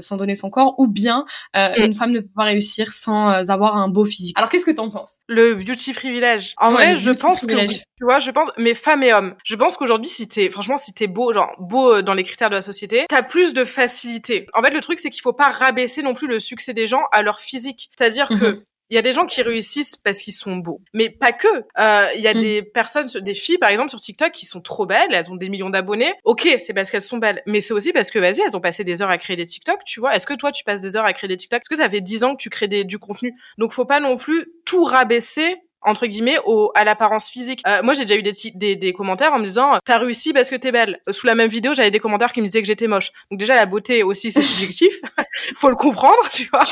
sans 0.00 0.16
donner 0.16 0.34
son 0.34 0.50
corps, 0.50 0.74
ou 0.78 0.88
bien 0.88 1.24
mm. 1.54 1.74
une 1.76 1.94
femme 1.94 2.10
ne 2.10 2.20
peut 2.20 2.30
pas 2.34 2.44
réussir 2.44 2.92
sans 2.92 3.28
avoir 3.50 3.76
un 3.76 3.88
beau 3.88 4.04
physique. 4.04 4.36
Alors 4.36 4.50
qu'est-ce 4.50 4.64
que 4.64 4.70
t'en 4.70 4.90
penses? 4.90 5.20
Le 5.28 5.54
beauty 5.54 5.92
privilège. 5.92 6.54
En 6.58 6.72
vrai, 6.72 6.96
je 6.96 7.10
pense 7.10 7.46
que 7.46 7.66
tu 7.66 8.04
vois, 8.04 8.18
je 8.18 8.30
pense, 8.30 8.48
mais 8.58 8.74
femmes 8.74 9.04
et 9.04 9.12
hommes, 9.12 9.34
je 9.44 9.54
pense 9.54 9.76
qu'aujourd'hui, 9.76 10.08
si 10.08 10.26
t'es, 10.26 10.50
franchement, 10.50 10.76
si 10.76 10.92
t'es 10.92 11.06
beau, 11.06 11.32
genre 11.32 11.52
beau 11.60 12.02
dans 12.02 12.14
les 12.14 12.24
critères 12.24 12.50
de 12.50 12.56
la 12.56 12.62
société, 12.62 13.04
t'as 13.08 13.22
plus 13.22 13.54
de 13.54 13.64
facilité. 13.64 14.46
En 14.54 14.62
fait, 14.62 14.72
le 14.72 14.80
truc, 14.80 14.98
c'est 14.98 15.10
qu'il 15.10 15.20
faut 15.20 15.32
pas 15.32 15.50
rabaisser 15.50 16.02
non 16.02 16.14
plus 16.14 16.26
le 16.26 16.40
succès 16.40 16.74
des 16.74 16.88
gens 16.88 17.02
à 17.12 17.22
leur 17.22 17.38
physique. 17.38 17.90
C'est-à-dire 17.96 18.28
que 18.28 18.34
mm-hmm. 18.34 18.62
Il 18.92 18.94
y 18.94 18.98
a 18.98 19.02
des 19.02 19.14
gens 19.14 19.24
qui 19.24 19.40
réussissent 19.40 19.96
parce 19.96 20.18
qu'ils 20.18 20.34
sont 20.34 20.56
beaux, 20.56 20.82
mais 20.92 21.08
pas 21.08 21.32
que. 21.32 21.48
Euh, 21.48 22.08
il 22.14 22.20
y 22.20 22.28
a 22.28 22.34
mm. 22.34 22.40
des 22.40 22.62
personnes, 22.62 23.06
des 23.06 23.32
filles 23.32 23.56
par 23.56 23.70
exemple 23.70 23.88
sur 23.88 23.98
TikTok 23.98 24.32
qui 24.32 24.44
sont 24.44 24.60
trop 24.60 24.84
belles, 24.84 25.14
elles 25.14 25.30
ont 25.30 25.36
des 25.36 25.48
millions 25.48 25.70
d'abonnés. 25.70 26.12
Ok, 26.24 26.46
c'est 26.58 26.74
parce 26.74 26.90
qu'elles 26.90 27.00
sont 27.00 27.16
belles, 27.16 27.40
mais 27.46 27.62
c'est 27.62 27.72
aussi 27.72 27.94
parce 27.94 28.10
que 28.10 28.18
vas-y, 28.18 28.42
elles 28.46 28.54
ont 28.54 28.60
passé 28.60 28.84
des 28.84 29.00
heures 29.00 29.08
à 29.08 29.16
créer 29.16 29.34
des 29.34 29.46
TikTok. 29.46 29.78
Tu 29.86 29.98
vois 29.98 30.14
Est-ce 30.14 30.26
que 30.26 30.34
toi 30.34 30.52
tu 30.52 30.62
passes 30.62 30.82
des 30.82 30.94
heures 30.94 31.06
à 31.06 31.14
créer 31.14 31.26
des 31.26 31.38
TikTok? 31.38 31.62
Est-ce 31.62 31.70
que 31.70 31.76
ça 31.76 31.88
fait 31.88 32.02
10 32.02 32.24
ans 32.24 32.36
que 32.36 32.42
tu 32.42 32.50
crées 32.50 32.68
des, 32.68 32.84
du 32.84 32.98
contenu? 32.98 33.32
Donc 33.56 33.72
faut 33.72 33.86
pas 33.86 33.98
non 33.98 34.18
plus 34.18 34.52
tout 34.66 34.84
rabaisser 34.84 35.56
entre 35.82 36.06
guillemets 36.06 36.38
au, 36.44 36.70
à 36.74 36.84
l'apparence 36.84 37.28
physique. 37.28 37.62
Euh, 37.66 37.82
moi 37.82 37.94
j'ai 37.94 38.04
déjà 38.04 38.16
eu 38.16 38.22
des, 38.22 38.32
des, 38.54 38.76
des, 38.76 38.92
commentaires 38.92 39.32
en 39.32 39.38
me 39.38 39.44
disant 39.44 39.78
t'as 39.84 39.98
réussi 39.98 40.32
parce 40.32 40.50
que 40.50 40.56
t'es 40.56 40.72
belle. 40.72 41.00
Sous 41.10 41.26
la 41.26 41.34
même 41.34 41.48
vidéo 41.48 41.74
j'avais 41.74 41.90
des 41.90 41.98
commentaires 41.98 42.32
qui 42.32 42.40
me 42.40 42.46
disaient 42.46 42.62
que 42.62 42.68
j'étais 42.68 42.86
moche. 42.86 43.12
Donc 43.30 43.40
déjà 43.40 43.54
la 43.54 43.66
beauté 43.66 44.02
aussi 44.02 44.30
c'est 44.30 44.42
subjectif, 44.42 44.94
faut 45.56 45.68
le 45.68 45.76
comprendre 45.76 46.28
tu 46.32 46.44
vois. 46.52 46.64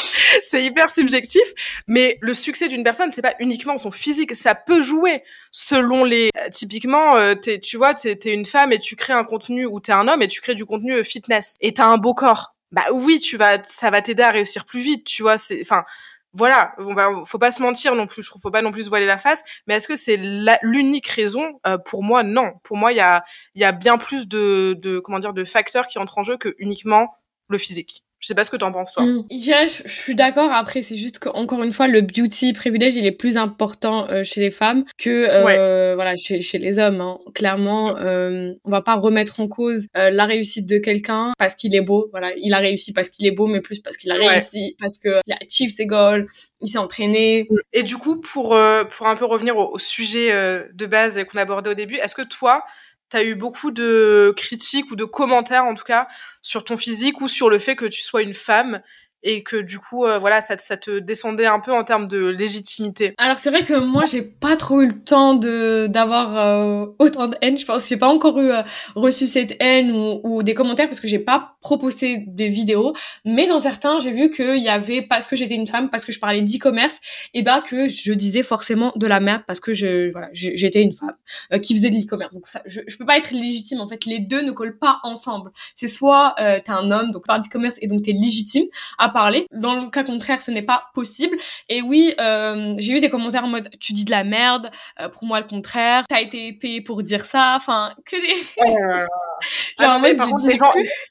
C'est 0.43 0.65
hyper 0.65 0.91
subjectif. 0.91 1.43
Mais 1.87 2.19
le 2.21 2.35
succès 2.35 2.69
d'une 2.69 2.85
personne 2.85 3.13
c'est 3.13 3.23
pas 3.23 3.35
uniquement 3.41 3.77
son 3.79 3.91
physique, 3.91 4.35
ça 4.37 4.55
peut 4.55 4.81
jouer 4.81 5.23
selon 5.51 6.05
les. 6.05 6.31
Euh, 6.39 6.49
typiquement 6.51 7.17
euh, 7.17 7.35
tu 7.35 7.77
vois 7.77 7.95
t'es, 7.95 8.17
t'es 8.17 8.33
une 8.33 8.45
femme 8.45 8.73
et 8.73 8.79
tu 8.79 8.97
crées 8.97 9.13
un 9.13 9.25
contenu 9.25 9.67
ou 9.67 9.81
t'es 9.81 9.93
un 9.93 10.09
homme 10.09 10.23
et 10.23 10.29
tu 10.29 10.41
crées 10.41 10.55
du 10.55 10.65
contenu 10.65 10.95
euh, 10.95 11.03
fitness 11.03 11.57
et 11.61 11.75
t'as 11.75 11.87
un 11.87 11.99
beau 11.99 12.15
corps. 12.15 12.55
Bah 12.73 12.85
oui 12.93 13.19
tu 13.19 13.37
vas 13.37 13.59
ça 13.65 13.91
va 13.91 14.01
t'aider 14.01 14.23
à 14.23 14.31
réussir 14.31 14.65
plus 14.65 14.81
vite 14.81 15.05
tu 15.05 15.23
vois 15.23 15.39
c'est 15.39 15.61
enfin 15.61 15.85
voilà, 16.33 16.75
on 16.79 16.95
va, 16.95 17.09
faut 17.27 17.39
pas 17.39 17.51
se 17.51 17.61
mentir 17.61 17.95
non 17.95 18.07
plus, 18.07 18.23
je 18.23 18.31
trouve, 18.31 18.41
faut 18.41 18.51
pas 18.51 18.63
non 18.63 18.71
plus 18.71 18.85
se 18.85 18.89
voiler 18.89 19.07
la 19.07 19.19
face. 19.19 19.43
Mais 19.67 19.75
est-ce 19.75 19.89
que 19.89 19.97
c'est 19.97 20.17
l'unique 20.63 21.09
raison? 21.09 21.61
Euh, 21.67 21.79
Pour 21.79 22.05
moi, 22.05 22.23
non. 22.23 22.53
Pour 22.63 22.77
moi, 22.77 22.93
il 22.93 22.97
y 22.97 23.65
a, 23.65 23.73
bien 23.73 23.99
plus 23.99 24.29
de, 24.29 25.01
comment 25.01 25.19
dire, 25.19 25.33
de 25.33 25.45
facteurs 25.45 25.89
qui 25.89 25.99
entrent 25.99 26.19
en 26.19 26.23
jeu 26.23 26.37
que 26.37 26.55
uniquement 26.59 27.09
le 27.49 27.59
physique. 27.59 28.05
Je 28.21 28.27
sais 28.27 28.35
pas 28.35 28.45
ce 28.45 28.51
que 28.51 28.57
t'en 28.57 28.71
penses 28.71 28.93
toi. 28.93 29.05
Mm. 29.05 29.25
je, 29.31 29.83
suis 29.87 30.15
d'accord. 30.15 30.53
Après, 30.53 30.83
c'est 30.83 30.97
juste 30.97 31.19
qu'encore 31.19 31.63
une 31.63 31.73
fois, 31.73 31.89
le 31.89 32.03
beauty 32.03 32.53
privilège, 32.53 32.97
il 32.97 33.07
est 33.07 33.13
plus 33.13 33.39
important 33.39 34.09
euh, 34.11 34.23
chez 34.23 34.41
les 34.41 34.51
femmes 34.51 34.85
que 34.99 35.27
euh, 35.31 35.95
voilà 35.95 36.17
chez, 36.17 36.43
chez 36.43 36.59
les 36.59 36.79
hommes. 36.79 37.01
Hein. 37.01 37.19
Clairement, 37.35 37.97
euh, 37.97 38.53
on 38.65 38.71
va 38.71 38.83
pas 38.83 38.97
remettre 38.97 39.41
en 39.41 39.49
cause 39.49 39.87
euh, 39.97 40.11
la 40.11 40.27
réussite 40.27 40.67
de 40.67 40.77
quelqu'un 40.77 41.33
parce 41.39 41.55
qu'il 41.55 41.75
est 41.75 41.81
beau. 41.81 42.09
Voilà, 42.11 42.33
il 42.37 42.53
a 42.53 42.59
réussi 42.59 42.93
parce 42.93 43.09
qu'il 43.09 43.27
est 43.27 43.31
beau, 43.33 43.47
mais 43.47 43.63
plus 43.63 43.79
parce 43.81 43.97
qu'il 43.97 44.11
a 44.11 44.17
réussi, 44.17 44.77
parce 44.79 44.99
que 44.99 45.21
il 45.27 45.33
a 45.33 45.39
achieve 45.41 45.71
ses 45.71 45.87
goals, 45.87 46.27
il 46.61 46.69
s'est 46.69 46.79
entraîné. 46.79 47.49
Et 47.73 47.83
du 47.83 47.97
coup, 47.97 48.21
pour 48.21 48.57
pour 48.91 49.07
un 49.07 49.17
peu 49.17 49.25
revenir 49.25 49.57
au, 49.57 49.73
au 49.73 49.79
sujet 49.79 50.31
de 50.31 50.87
base 50.87 51.25
qu'on 51.25 51.39
abordait 51.39 51.71
au 51.71 51.75
début, 51.75 51.97
est-ce 51.97 52.15
que 52.15 52.23
toi 52.23 52.65
t'as 53.11 53.25
eu 53.25 53.35
beaucoup 53.35 53.71
de 53.71 54.33
critiques 54.37 54.91
ou 54.91 54.97
de 54.97 55.05
commentaires 55.05 55.65
en 55.65 55.75
tout 55.75 55.85
cas 55.85 56.09
sur 56.43 56.65
ton 56.65 56.77
physique 56.77 57.21
ou 57.21 57.29
sur 57.29 57.51
le 57.51 57.59
fait 57.59 57.77
que 57.77 57.87
tu 57.87 58.01
sois 58.01 58.23
une 58.23 58.35
femme 58.35 58.81
et 59.23 59.43
que 59.43 59.57
du 59.57 59.79
coup 59.79 60.07
euh, 60.07 60.19
voilà 60.19 60.41
ça, 60.41 60.57
ça, 60.59 60.77
te 60.77 60.99
descendait 60.99 61.47
un 61.47 61.61
peu 61.61 61.73
en 61.73 61.85
termes 61.85 62.09
de 62.09 62.27
légitimité. 62.27 63.15
Alors 63.19 63.39
c'est 63.39 63.51
vrai 63.51 63.65
que 63.65 63.79
moi 63.79 64.05
j'ai 64.07 64.23
pas 64.23 64.57
trop 64.57 64.81
eu 64.81 64.87
le 64.87 64.99
temps 64.99 65.35
de 65.35 65.87
d'avoir 65.89 66.37
euh, 66.37 66.87
autant 66.99 67.29
de 67.29 67.37
haine 67.43 67.59
je 67.59 67.67
pense. 67.67 67.89
J'ai 67.89 67.97
pas 67.97 68.09
encore 68.09 68.39
eu 68.39 68.51
euh, 68.51 68.63
reçu 68.95 69.27
cette 69.27 69.57
haine 69.61 69.93
ou, 69.93 70.21
ou, 70.25 70.43
des 70.43 70.55
commentaires 70.55 70.89
parce 70.89 71.01
que 71.01 71.09
j'ai 71.09 71.19
pas 71.19 71.57
proposé 71.61 72.25
des 72.27 72.49
vidéos. 72.49 72.95
Mais 73.25 73.47
dans 73.47 73.61
certains 73.61 73.99
j'ai 73.99 74.13
vu 74.13 74.31
qu'il 74.31 74.63
y 74.63 74.69
avait 74.69 75.03
parce 75.03 75.27
que 75.27 75.37
j'étais 75.37 75.55
une 75.55 75.67
femme 75.67 75.91
parce 75.91 76.05
que 76.05 76.13
je 76.13 76.19
parlais 76.19 76.43
d'e-commerce 76.43 76.99
et 77.35 77.43
bah 77.43 77.63
que 77.65 77.89
je 77.89 78.13
disais 78.13 78.43
forcément 78.43 78.93
de 78.97 79.07
la 79.07 79.21
merde 79.21 79.43
parce 79.47 79.61
que 79.61 79.75
je 79.75 80.11
voilà 80.13 80.29
j'étais 80.33 80.83
une 80.83 80.95
femme 80.95 81.61
qui 81.61 81.75
faisait 81.77 81.91
de 81.91 81.97
l'e-commerce. 81.97 82.33
Donc 82.33 82.47
ça 82.47 82.63
je, 82.65 82.81
je 82.87 82.97
peux 82.97 83.05
pas 83.05 83.19
être 83.19 83.33
légitime 83.33 83.81
en 83.81 83.89
fait. 83.89 84.07
Les 84.07 84.19
deux 84.19 84.41
ne 84.41 84.53
collent 84.53 84.79
pas 84.79 84.99
ensemble. 85.03 85.51
C'est 85.75 85.89
soit 85.89 86.35
t'es 86.39 86.71
un 86.71 86.91
homme 86.91 87.11
donc 87.13 87.27
par 87.27 87.41
d'e-commerce 87.41 87.77
et 87.83 87.87
donc 87.87 88.03
t'es 88.03 88.13
légitime 88.13 88.65
parler. 89.11 89.47
Dans 89.53 89.75
le 89.75 89.91
cas 89.91 90.05
contraire, 90.05 90.41
ce 90.41 90.51
n'est 90.51 90.63
pas 90.63 90.85
possible. 90.95 91.37
Et 91.69 91.83
oui, 91.83 92.15
euh, 92.21 92.75
j'ai 92.79 92.93
eu 92.93 93.01
des 93.01 93.11
commentaires 93.11 93.45
en 93.45 93.49
mode 93.49 93.71
tu 93.81 93.93
dis 93.93 94.05
de 94.05 94.11
la 94.11 94.25
merde, 94.25 94.71
euh, 95.01 95.09
pour 95.09 95.25
moi 95.25 95.41
le 95.41 95.47
contraire, 95.47 96.05
t'as 96.09 96.21
été 96.21 96.53
payé 96.53 96.81
pour 96.81 97.03
dire 97.03 97.25
ça, 97.25 97.55
enfin 97.57 97.95
que 98.05 98.17
des. 98.17 98.41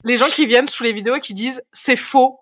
les, 0.04 0.16
gens, 0.16 0.28
qui 0.28 0.46
viennent 0.46 0.68
sous 0.68 0.84
les 0.84 0.92
vidéos 0.92 1.18
qui 1.18 1.34
disent 1.34 1.62
c'est 1.72 1.96
faux, 1.96 2.40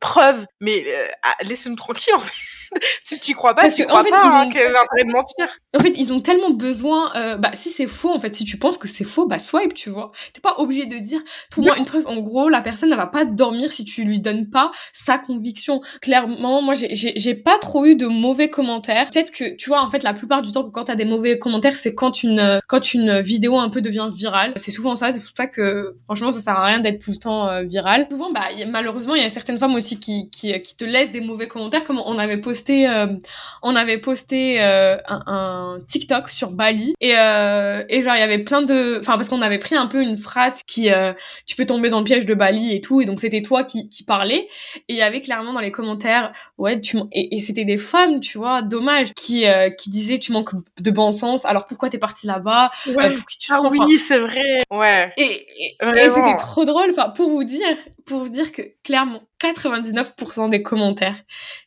preuve, 0.00 0.46
mais 0.60 0.84
euh, 0.86 1.08
ah, 1.22 1.34
laissez-nous 1.42 1.76
tranquille 1.76 2.14
en 2.14 2.18
fait. 2.18 2.32
si 3.00 3.18
tu 3.18 3.34
crois 3.34 3.54
pas, 3.54 3.70
tu 3.70 3.84
crois 3.86 4.04
pas, 4.04 4.42
hein, 4.42 4.48
quel 4.50 4.68
intérêt 4.68 5.04
de 5.06 5.12
mentir 5.12 5.46
En 5.76 5.80
fait, 5.80 5.92
ils 5.96 6.12
ont 6.12 6.20
tellement 6.20 6.50
besoin, 6.50 7.14
euh, 7.16 7.36
bah 7.36 7.50
si 7.54 7.68
c'est 7.68 7.86
faux, 7.86 8.10
en 8.10 8.20
fait, 8.20 8.34
si 8.34 8.44
tu 8.44 8.56
penses 8.56 8.78
que 8.78 8.88
c'est 8.88 9.04
faux, 9.04 9.26
bah 9.26 9.38
swipe, 9.38 9.74
tu 9.74 9.90
vois. 9.90 10.12
T'es 10.32 10.40
pas 10.40 10.54
obligé 10.58 10.86
de 10.86 10.98
dire, 10.98 11.20
trouve-moi 11.50 11.76
une 11.78 11.84
preuve. 11.84 12.06
En 12.06 12.20
gros, 12.20 12.48
la 12.48 12.60
personne 12.60 12.90
ne 12.90 12.96
va 12.96 13.06
pas 13.06 13.24
dormir 13.24 13.70
si 13.72 13.84
tu 13.84 14.04
lui 14.04 14.18
donnes 14.18 14.50
pas 14.50 14.72
sa 14.92 15.18
conviction. 15.18 15.80
Clairement, 16.00 16.62
moi, 16.62 16.74
j'ai 16.74 17.34
pas 17.34 17.58
trop 17.58 17.84
eu 17.84 17.96
de 17.96 18.06
mauvais 18.06 18.50
commentaires. 18.50 19.10
Peut-être 19.10 19.30
que, 19.30 19.56
tu 19.56 19.68
vois, 19.68 19.82
en 19.82 19.90
fait, 19.90 20.02
la 20.02 20.14
plupart 20.14 20.42
du 20.42 20.52
temps, 20.52 20.68
quand 20.70 20.84
t'as 20.84 20.94
des 20.94 21.04
mauvais 21.04 21.38
commentaires, 21.38 21.76
c'est 21.76 21.94
quand 21.94 22.22
une, 22.22 22.60
quand 22.68 22.94
une 22.94 23.20
vidéo 23.20 23.58
un 23.58 23.68
peu 23.68 23.80
devient 23.80 24.08
virale. 24.12 24.52
C'est 24.56 24.70
souvent 24.70 24.96
ça, 24.96 25.12
c'est 25.12 25.20
pour 25.20 25.30
ça 25.36 25.46
que, 25.46 25.94
franchement, 26.04 26.30
ça 26.30 26.40
sert 26.40 26.56
à 26.56 26.64
rien 26.64 26.80
d'être 26.80 27.00
tout 27.02 27.10
le 27.10 27.18
temps 27.18 27.48
euh, 27.48 27.62
viral. 27.62 28.06
Souvent, 28.10 28.32
bah, 28.32 28.46
malheureusement, 28.68 29.14
il 29.14 29.22
y 29.22 29.24
a 29.24 29.28
certaines 29.28 29.58
femmes 29.58 29.74
aussi 29.74 29.98
qui, 29.98 30.30
qui, 30.30 30.60
qui 30.62 30.76
te 30.76 30.84
laissent 30.84 31.12
des 31.12 31.20
mauvais 31.20 31.48
commentaires, 31.48 31.84
comme 31.84 32.00
on 32.04 32.18
avait 32.18 32.38
posté 32.38 32.61
euh, 32.70 33.06
on 33.62 33.76
avait 33.76 33.98
posté 33.98 34.62
euh, 34.62 34.96
un, 35.06 35.78
TikTok 35.86 36.30
sur 36.30 36.50
Bali 36.50 36.94
et, 37.00 37.14
euh, 37.16 37.84
et 37.88 38.02
genre 38.02 38.14
il 38.14 38.20
y 38.20 38.22
avait 38.22 38.40
plein 38.40 38.62
de, 38.62 38.98
enfin 39.00 39.16
parce 39.16 39.28
qu'on 39.28 39.42
avait 39.42 39.58
pris 39.58 39.74
un 39.74 39.86
peu 39.86 40.02
une 40.02 40.16
phrase 40.16 40.60
qui, 40.66 40.88
tu 41.46 41.56
peux 41.56 41.66
tomber 41.66 41.90
dans 41.90 41.98
le 41.98 42.04
piège 42.04 42.26
de 42.26 42.34
Bali 42.34 42.74
et 42.74 42.80
tout, 42.80 43.00
et 43.00 43.04
donc 43.04 43.20
c'était 43.20 43.42
toi 43.42 43.64
qui, 43.64 43.88
qui 43.88 44.04
parlais 44.04 44.48
et 44.88 44.94
il 44.94 44.96
y 44.96 45.02
avait 45.02 45.20
clairement 45.20 45.52
dans 45.52 45.60
les 45.60 45.72
commentaires, 45.72 46.32
ouais, 46.58 46.80
tu 46.80 46.98
et, 47.12 47.40
c'était 47.40 47.64
des 47.64 47.78
femmes, 47.78 48.20
tu 48.20 48.38
vois, 48.38 48.62
dommage, 48.62 49.12
qui 49.14 49.44
qui 49.78 49.90
disaient 49.90 50.18
tu 50.18 50.32
manques 50.32 50.50
de 50.80 50.90
bon 50.90 51.12
sens, 51.12 51.44
alors 51.44 51.66
pourquoi 51.66 51.88
t'es 51.88 51.98
parti 51.98 52.26
là-bas, 52.26 52.70
ouais. 52.86 53.14
pour 53.14 53.26
qui 53.26 53.38
tu 53.38 53.52
ah 53.52 53.60
oui, 53.62 53.98
c'est 53.98 54.18
vrai, 54.18 54.62
ouais. 54.70 55.12
Et, 55.16 55.46
et 55.80 56.10
c'était 56.14 56.36
trop 56.38 56.64
drôle, 56.64 56.90
enfin 56.90 57.10
pour 57.10 57.30
vous 57.30 57.44
dire, 57.44 57.76
pour 58.06 58.20
vous 58.20 58.28
dire 58.28 58.52
que 58.52 58.62
clairement 58.84 59.22
99% 59.42 60.50
des 60.50 60.62
commentaires, 60.62 61.16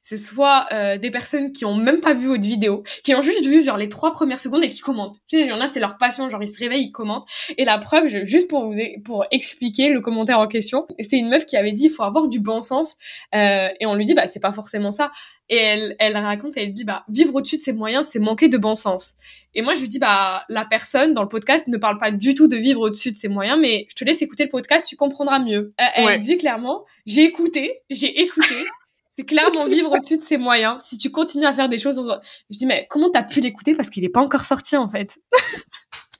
c'est 0.07 0.19
soit 0.19 0.67
euh, 0.71 0.99
des 0.99 1.09
personnes 1.09 1.51
qui 1.51 1.65
ont 1.65 1.73
même 1.73 1.99
pas 1.99 2.13
vu 2.13 2.27
votre 2.27 2.43
vidéo, 2.43 2.83
qui 3.03 3.15
ont 3.15 3.23
juste 3.23 3.43
vu 3.43 3.63
genre 3.63 3.75
les 3.75 3.89
trois 3.89 4.13
premières 4.13 4.39
secondes 4.39 4.63
et 4.63 4.69
qui 4.69 4.81
commentent. 4.81 5.15
Tu 5.27 5.35
sais, 5.35 5.45
il 5.45 5.49
y 5.49 5.51
en 5.51 5.59
a, 5.59 5.67
c'est 5.67 5.79
leur 5.79 5.97
passion, 5.97 6.29
genre 6.29 6.43
ils 6.43 6.47
se 6.47 6.59
réveillent, 6.59 6.85
ils 6.85 6.91
commentent. 6.91 7.27
Et 7.57 7.65
la 7.65 7.79
preuve, 7.79 8.07
juste 8.23 8.47
pour 8.47 8.71
vous 8.71 8.77
pour 9.03 9.25
expliquer 9.31 9.89
le 9.89 10.01
commentaire 10.01 10.37
en 10.37 10.45
question, 10.45 10.85
c'est 10.99 11.17
une 11.17 11.29
meuf 11.29 11.47
qui 11.47 11.57
avait 11.57 11.71
dit 11.71 11.85
il 11.85 11.89
faut 11.89 12.03
avoir 12.03 12.27
du 12.27 12.39
bon 12.39 12.61
sens 12.61 12.97
euh, 13.33 13.67
et 13.79 13.87
on 13.87 13.95
lui 13.95 14.05
dit 14.05 14.13
bah 14.13 14.27
c'est 14.27 14.39
pas 14.39 14.53
forcément 14.53 14.91
ça. 14.91 15.11
Et 15.49 15.55
elle, 15.55 15.95
elle 15.97 16.15
raconte, 16.17 16.55
elle 16.55 16.71
dit 16.71 16.83
bah 16.83 17.03
vivre 17.09 17.33
au-dessus 17.33 17.57
de 17.57 17.61
ses 17.61 17.73
moyens, 17.73 18.07
c'est 18.07 18.19
manquer 18.19 18.47
de 18.47 18.59
bon 18.59 18.75
sens. 18.75 19.15
Et 19.55 19.63
moi 19.63 19.73
je 19.73 19.79
lui 19.79 19.87
dis 19.87 19.97
bah 19.97 20.43
la 20.49 20.65
personne 20.65 21.15
dans 21.15 21.23
le 21.23 21.29
podcast 21.29 21.67
ne 21.67 21.77
parle 21.77 21.97
pas 21.97 22.11
du 22.11 22.35
tout 22.35 22.47
de 22.47 22.57
vivre 22.57 22.81
au-dessus 22.81 23.11
de 23.11 23.15
ses 23.15 23.27
moyens, 23.27 23.57
mais 23.59 23.87
je 23.89 23.95
te 23.95 24.03
laisse 24.03 24.21
écouter 24.21 24.43
le 24.43 24.51
podcast, 24.51 24.85
tu 24.87 24.97
comprendras 24.97 25.39
mieux. 25.39 25.73
Euh, 25.81 25.83
elle 25.95 26.19
dit 26.19 26.37
clairement 26.37 26.85
j'ai 27.07 27.23
écouté, 27.23 27.73
j'ai 27.89 28.21
écouté. 28.21 28.53
C'est 29.15 29.25
clairement 29.25 29.65
vivre 29.69 29.91
au-dessus 29.91 30.17
de 30.17 30.23
ses 30.23 30.37
moyens. 30.37 30.83
Si 30.83 30.97
tu 30.97 31.11
continues 31.11 31.45
à 31.45 31.53
faire 31.53 31.69
des 31.69 31.79
choses, 31.79 32.01
je 32.49 32.57
dis 32.57 32.65
mais 32.65 32.87
comment 32.89 33.09
t'as 33.09 33.23
pu 33.23 33.41
l'écouter 33.41 33.75
parce 33.75 33.89
qu'il 33.89 34.03
est 34.03 34.09
pas 34.09 34.21
encore 34.21 34.45
sorti 34.45 34.77
en 34.77 34.89
fait? 34.89 35.17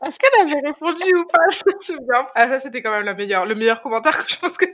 Est-ce 0.06 0.20
qu'elle 0.20 0.42
avait 0.42 0.68
répondu 0.68 1.16
ou 1.16 1.26
pas? 1.26 1.40
Je 1.52 1.62
me 1.66 1.80
souviens. 1.80 2.28
Ah 2.36 2.48
ça 2.48 2.60
c'était 2.60 2.82
quand 2.82 2.92
même 2.92 3.06
la 3.06 3.14
meilleure, 3.14 3.46
le 3.46 3.56
meilleur 3.56 3.82
commentaire 3.82 4.26
que 4.26 4.32
je 4.32 4.38
pense 4.38 4.58
que 4.58 4.66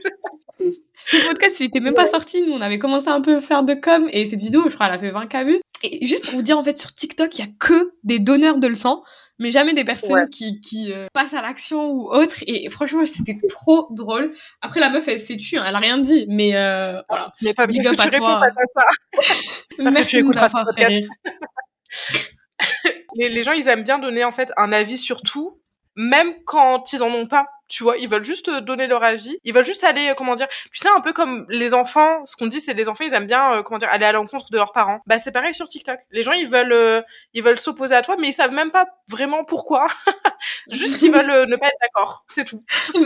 le 1.14 1.28
podcast, 1.28 1.60
il 1.60 1.66
était 1.66 1.80
même 1.80 1.94
pas 1.94 2.06
sorti. 2.06 2.42
Nous, 2.44 2.54
on 2.54 2.62
avait 2.62 2.80
commencé 2.80 3.08
un 3.08 3.22
peu 3.22 3.38
à 3.38 3.42
faire 3.42 3.64
de 3.64 3.74
com 3.74 4.08
et 4.12 4.26
cette 4.26 4.42
vidéo, 4.42 4.64
je 4.70 4.76
crois, 4.76 4.88
elle 4.88 4.94
a 4.94 4.98
fait 4.98 5.12
20K 5.12 5.46
vues. 5.46 5.62
Et 5.84 6.06
juste 6.06 6.26
pour 6.26 6.36
vous 6.36 6.44
dire, 6.44 6.58
en 6.58 6.64
fait, 6.64 6.78
sur 6.78 6.94
TikTok, 6.94 7.38
il 7.38 7.42
y 7.42 7.48
a 7.48 7.52
que 7.60 7.94
des 8.04 8.20
donneurs 8.20 8.58
de 8.58 8.68
leçons, 8.68 9.02
mais 9.42 9.50
jamais 9.50 9.74
des 9.74 9.84
personnes 9.84 10.30
qui, 10.30 10.62
qui 10.62 10.94
euh, 10.94 11.08
passent 11.14 11.34
à 11.34 11.42
l'action 11.42 11.90
ou 11.90 12.08
autre. 12.12 12.36
Et 12.46 12.70
franchement, 12.70 13.04
c'était 13.06 13.36
trop 13.50 13.88
drôle. 13.90 14.34
Après, 14.62 14.80
la 14.80 14.92
meuf, 14.92 15.08
elle 15.08 15.20
s'est 15.20 15.36
tue, 15.36 15.58
hein, 15.58 15.66
elle 15.68 15.76
a 15.76 15.80
rien 15.80 15.98
dit, 15.98 16.28
mais 16.30 16.56
euh, 16.56 17.02
voilà. 17.10 17.34
Mais 17.42 17.56
pas 17.56 17.66
bien 17.66 17.82
que 17.82 17.90
tu 17.90 18.10
réponds 18.10 18.28
à 18.28 18.48
ça. 18.50 19.84
Merci 19.92 20.22
les, 23.16 23.30
les 23.30 23.44
gens, 23.44 23.54
ils 23.54 23.68
aiment 23.68 23.84
bien 23.84 23.98
donner 23.98 24.24
en 24.24 24.32
fait 24.32 24.54
un 24.58 24.72
avis 24.72 24.98
sur 24.98 25.22
tout, 25.24 25.60
même 25.96 26.36
quand 26.46 26.94
ils 26.94 27.02
en 27.02 27.10
ont 27.10 27.26
pas 27.26 27.48
tu 27.72 27.84
vois, 27.84 27.98
ils 27.98 28.08
veulent 28.08 28.24
juste 28.24 28.50
donner 28.50 28.86
leur 28.86 29.02
avis, 29.02 29.38
ils 29.46 29.54
veulent 29.54 29.66
juste 29.66 29.84
aller, 29.86 30.10
euh, 30.10 30.14
comment 30.14 30.36
dire, 30.36 30.48
tu 30.72 30.80
sais, 30.80 30.90
un 30.94 31.00
peu 31.00 31.14
comme 31.14 31.46
les 31.50 31.74
enfants, 31.74 32.26
ce 32.26 32.36
qu'on 32.36 32.48
dit, 32.48 32.60
c'est 32.60 32.74
les 32.74 32.90
enfants, 32.90 33.06
ils 33.06 33.14
aiment 33.14 33.28
bien, 33.28 33.54
euh, 33.54 33.64
comment 33.64 33.78
dire, 33.78 33.88
aller 33.92 34.06
à 34.06 34.12
l'encontre 34.12 34.52
de 34.52 34.58
leurs 34.58 34.74
parents. 34.74 35.00
Bah, 35.08 35.20
c'est 35.20 35.32
pareil 35.32 35.54
sur 35.56 35.68
TikTok. 35.68 35.98
Les 36.12 36.22
gens, 36.22 36.34
ils 36.34 36.48
veulent, 36.48 36.74
euh, 36.74 37.02
ils 37.34 37.42
veulent 37.42 37.60
s'opposer 37.60 37.96
à 37.96 38.02
toi, 38.02 38.18
mais 38.20 38.28
ils 38.28 38.34
savent 38.34 38.52
même 38.52 38.72
pas 38.72 38.86
vraiment 39.10 39.46
pourquoi. 39.46 39.88
juste, 40.70 41.02
ils 41.02 41.12
veulent 41.12 41.48
ne 41.48 41.56
pas 41.56 41.68
être 41.68 41.78
d'accord. 41.82 42.26
C'est 42.28 42.44
tout. 42.44 42.60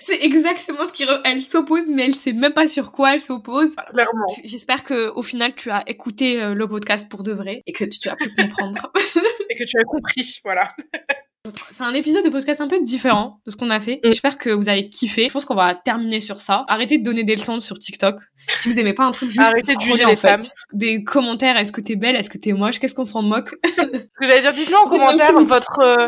c'est 0.00 0.24
exactement 0.24 0.86
ce 0.86 0.92
qu'elle 0.94 1.42
s'oppose, 1.42 1.88
mais 1.90 2.06
elle 2.06 2.14
sait 2.14 2.32
même 2.32 2.54
pas 2.54 2.68
sur 2.68 2.92
quoi 2.92 3.14
elle 3.14 3.20
s'oppose. 3.20 3.74
Clairement. 3.92 4.26
J'espère 4.44 4.84
que, 4.84 5.10
au 5.10 5.22
final, 5.22 5.54
tu 5.54 5.70
as 5.70 5.82
écouté 5.86 6.40
le 6.40 6.66
podcast 6.66 7.08
pour 7.10 7.22
de 7.22 7.32
vrai 7.32 7.62
et 7.66 7.72
que 7.72 7.84
tu 7.84 8.08
as 8.08 8.16
pu 8.16 8.34
comprendre. 8.34 8.90
et 9.50 9.56
que 9.56 9.64
tu 9.64 9.78
as 9.78 9.84
compris, 9.84 10.40
voilà. 10.42 10.74
C'est 11.70 11.84
un 11.84 11.94
épisode 11.94 12.24
de 12.24 12.30
podcast 12.30 12.60
un 12.60 12.68
peu 12.68 12.80
différent 12.80 13.40
de 13.46 13.50
ce 13.50 13.56
qu'on 13.56 13.70
a 13.70 13.80
fait. 13.80 14.00
Mm. 14.02 14.08
J'espère 14.08 14.38
que 14.38 14.50
vous 14.50 14.68
avez 14.68 14.88
kiffé. 14.88 15.28
Je 15.28 15.32
pense 15.32 15.44
qu'on 15.44 15.54
va 15.54 15.74
terminer 15.74 16.20
sur 16.20 16.40
ça. 16.40 16.64
Arrêtez 16.68 16.98
de 16.98 17.04
donner 17.04 17.24
des 17.24 17.34
leçons 17.34 17.60
sur 17.60 17.78
TikTok. 17.78 18.16
Si 18.46 18.68
vous 18.68 18.78
aimez 18.78 18.94
pas 18.94 19.04
un 19.04 19.12
truc 19.12 19.30
juste 19.30 19.40
Arrêtez 19.40 19.74
de 19.74 19.80
juger 19.80 20.04
les 20.04 20.16
femmes. 20.16 20.40
Des 20.72 21.04
commentaires, 21.04 21.56
est-ce 21.56 21.72
que 21.72 21.80
t'es 21.80 21.96
belle, 21.96 22.16
est-ce 22.16 22.30
que 22.30 22.38
t'es 22.38 22.52
moche, 22.52 22.78
qu'est-ce 22.78 22.94
qu'on 22.94 23.04
s'en 23.04 23.22
moque? 23.22 23.54
Ce 23.64 23.82
que 23.82 24.26
j'allais 24.26 24.40
dire, 24.40 24.52
dites-nous 24.52 24.76
en 24.76 24.88
commentaire 24.88 25.38
votre 25.40 25.78
euh, 25.80 26.06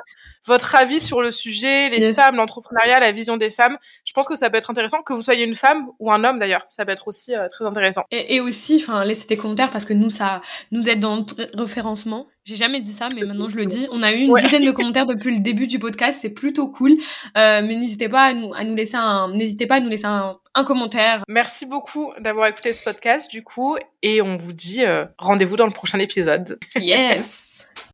votre 0.48 0.74
avis 0.74 0.98
sur 0.98 1.20
le 1.20 1.30
sujet, 1.30 1.88
les 1.90 2.12
femmes, 2.14 2.36
l'entrepreneuriat, 2.36 2.98
la 2.98 3.12
vision 3.12 3.36
des 3.36 3.50
femmes. 3.50 3.76
Je 4.04 4.12
pense 4.12 4.26
que 4.26 4.34
ça 4.34 4.50
peut 4.50 4.56
être 4.56 4.70
intéressant, 4.70 5.02
que 5.02 5.12
vous 5.12 5.22
soyez 5.22 5.44
une 5.44 5.54
femme 5.54 5.88
ou 6.00 6.10
un 6.10 6.24
homme 6.24 6.38
d'ailleurs. 6.38 6.62
Ça 6.70 6.84
peut 6.84 6.92
être 6.92 7.06
aussi 7.06 7.36
euh, 7.36 7.46
très 7.48 7.64
intéressant. 7.64 8.04
Et, 8.10 8.34
et 8.36 8.40
aussi, 8.40 8.82
enfin, 8.82 9.04
laissez 9.04 9.26
des 9.28 9.36
commentaires 9.36 9.70
parce 9.70 9.84
que 9.84 9.92
nous, 9.92 10.10
ça 10.10 10.40
nous 10.72 10.88
aide 10.88 11.00
dans 11.00 11.16
notre 11.16 11.36
référencement. 11.54 12.26
J'ai 12.44 12.56
jamais 12.56 12.80
dit 12.80 12.92
ça, 12.92 13.08
mais 13.14 13.24
maintenant 13.24 13.50
je 13.50 13.56
le 13.56 13.66
dis. 13.66 13.86
On 13.92 14.02
a 14.02 14.12
eu 14.12 14.20
une 14.20 14.34
dizaine 14.34 14.64
de 14.64 14.70
commentaires 14.78 15.04
depuis 15.04 15.34
le 15.34 15.42
début 15.42 15.66
du 15.66 15.78
podcast, 15.78 16.18
c'est 16.22 16.30
plutôt 16.30 16.68
cool. 16.68 16.92
Euh, 17.36 17.60
mais 17.62 17.76
n'hésitez 17.76 18.08
pas 18.08 18.22
à 18.22 18.32
nous, 18.32 18.54
à 18.54 18.64
nous 18.64 18.74
laisser 18.74 18.96
un, 18.96 19.28
n'hésitez 19.28 19.66
pas 19.66 19.76
à 19.76 19.80
nous 19.80 19.90
laisser 19.90 20.06
un, 20.06 20.38
un 20.54 20.64
commentaire. 20.64 21.24
Merci 21.28 21.66
beaucoup 21.66 22.12
d'avoir 22.20 22.46
écouté 22.46 22.72
ce 22.72 22.82
podcast 22.82 23.30
du 23.30 23.44
coup, 23.44 23.76
et 24.02 24.22
on 24.22 24.38
vous 24.38 24.54
dit 24.54 24.82
euh, 24.82 25.04
rendez-vous 25.18 25.56
dans 25.56 25.66
le 25.66 25.72
prochain 25.72 25.98
épisode. 25.98 26.58
Yes. 26.76 27.44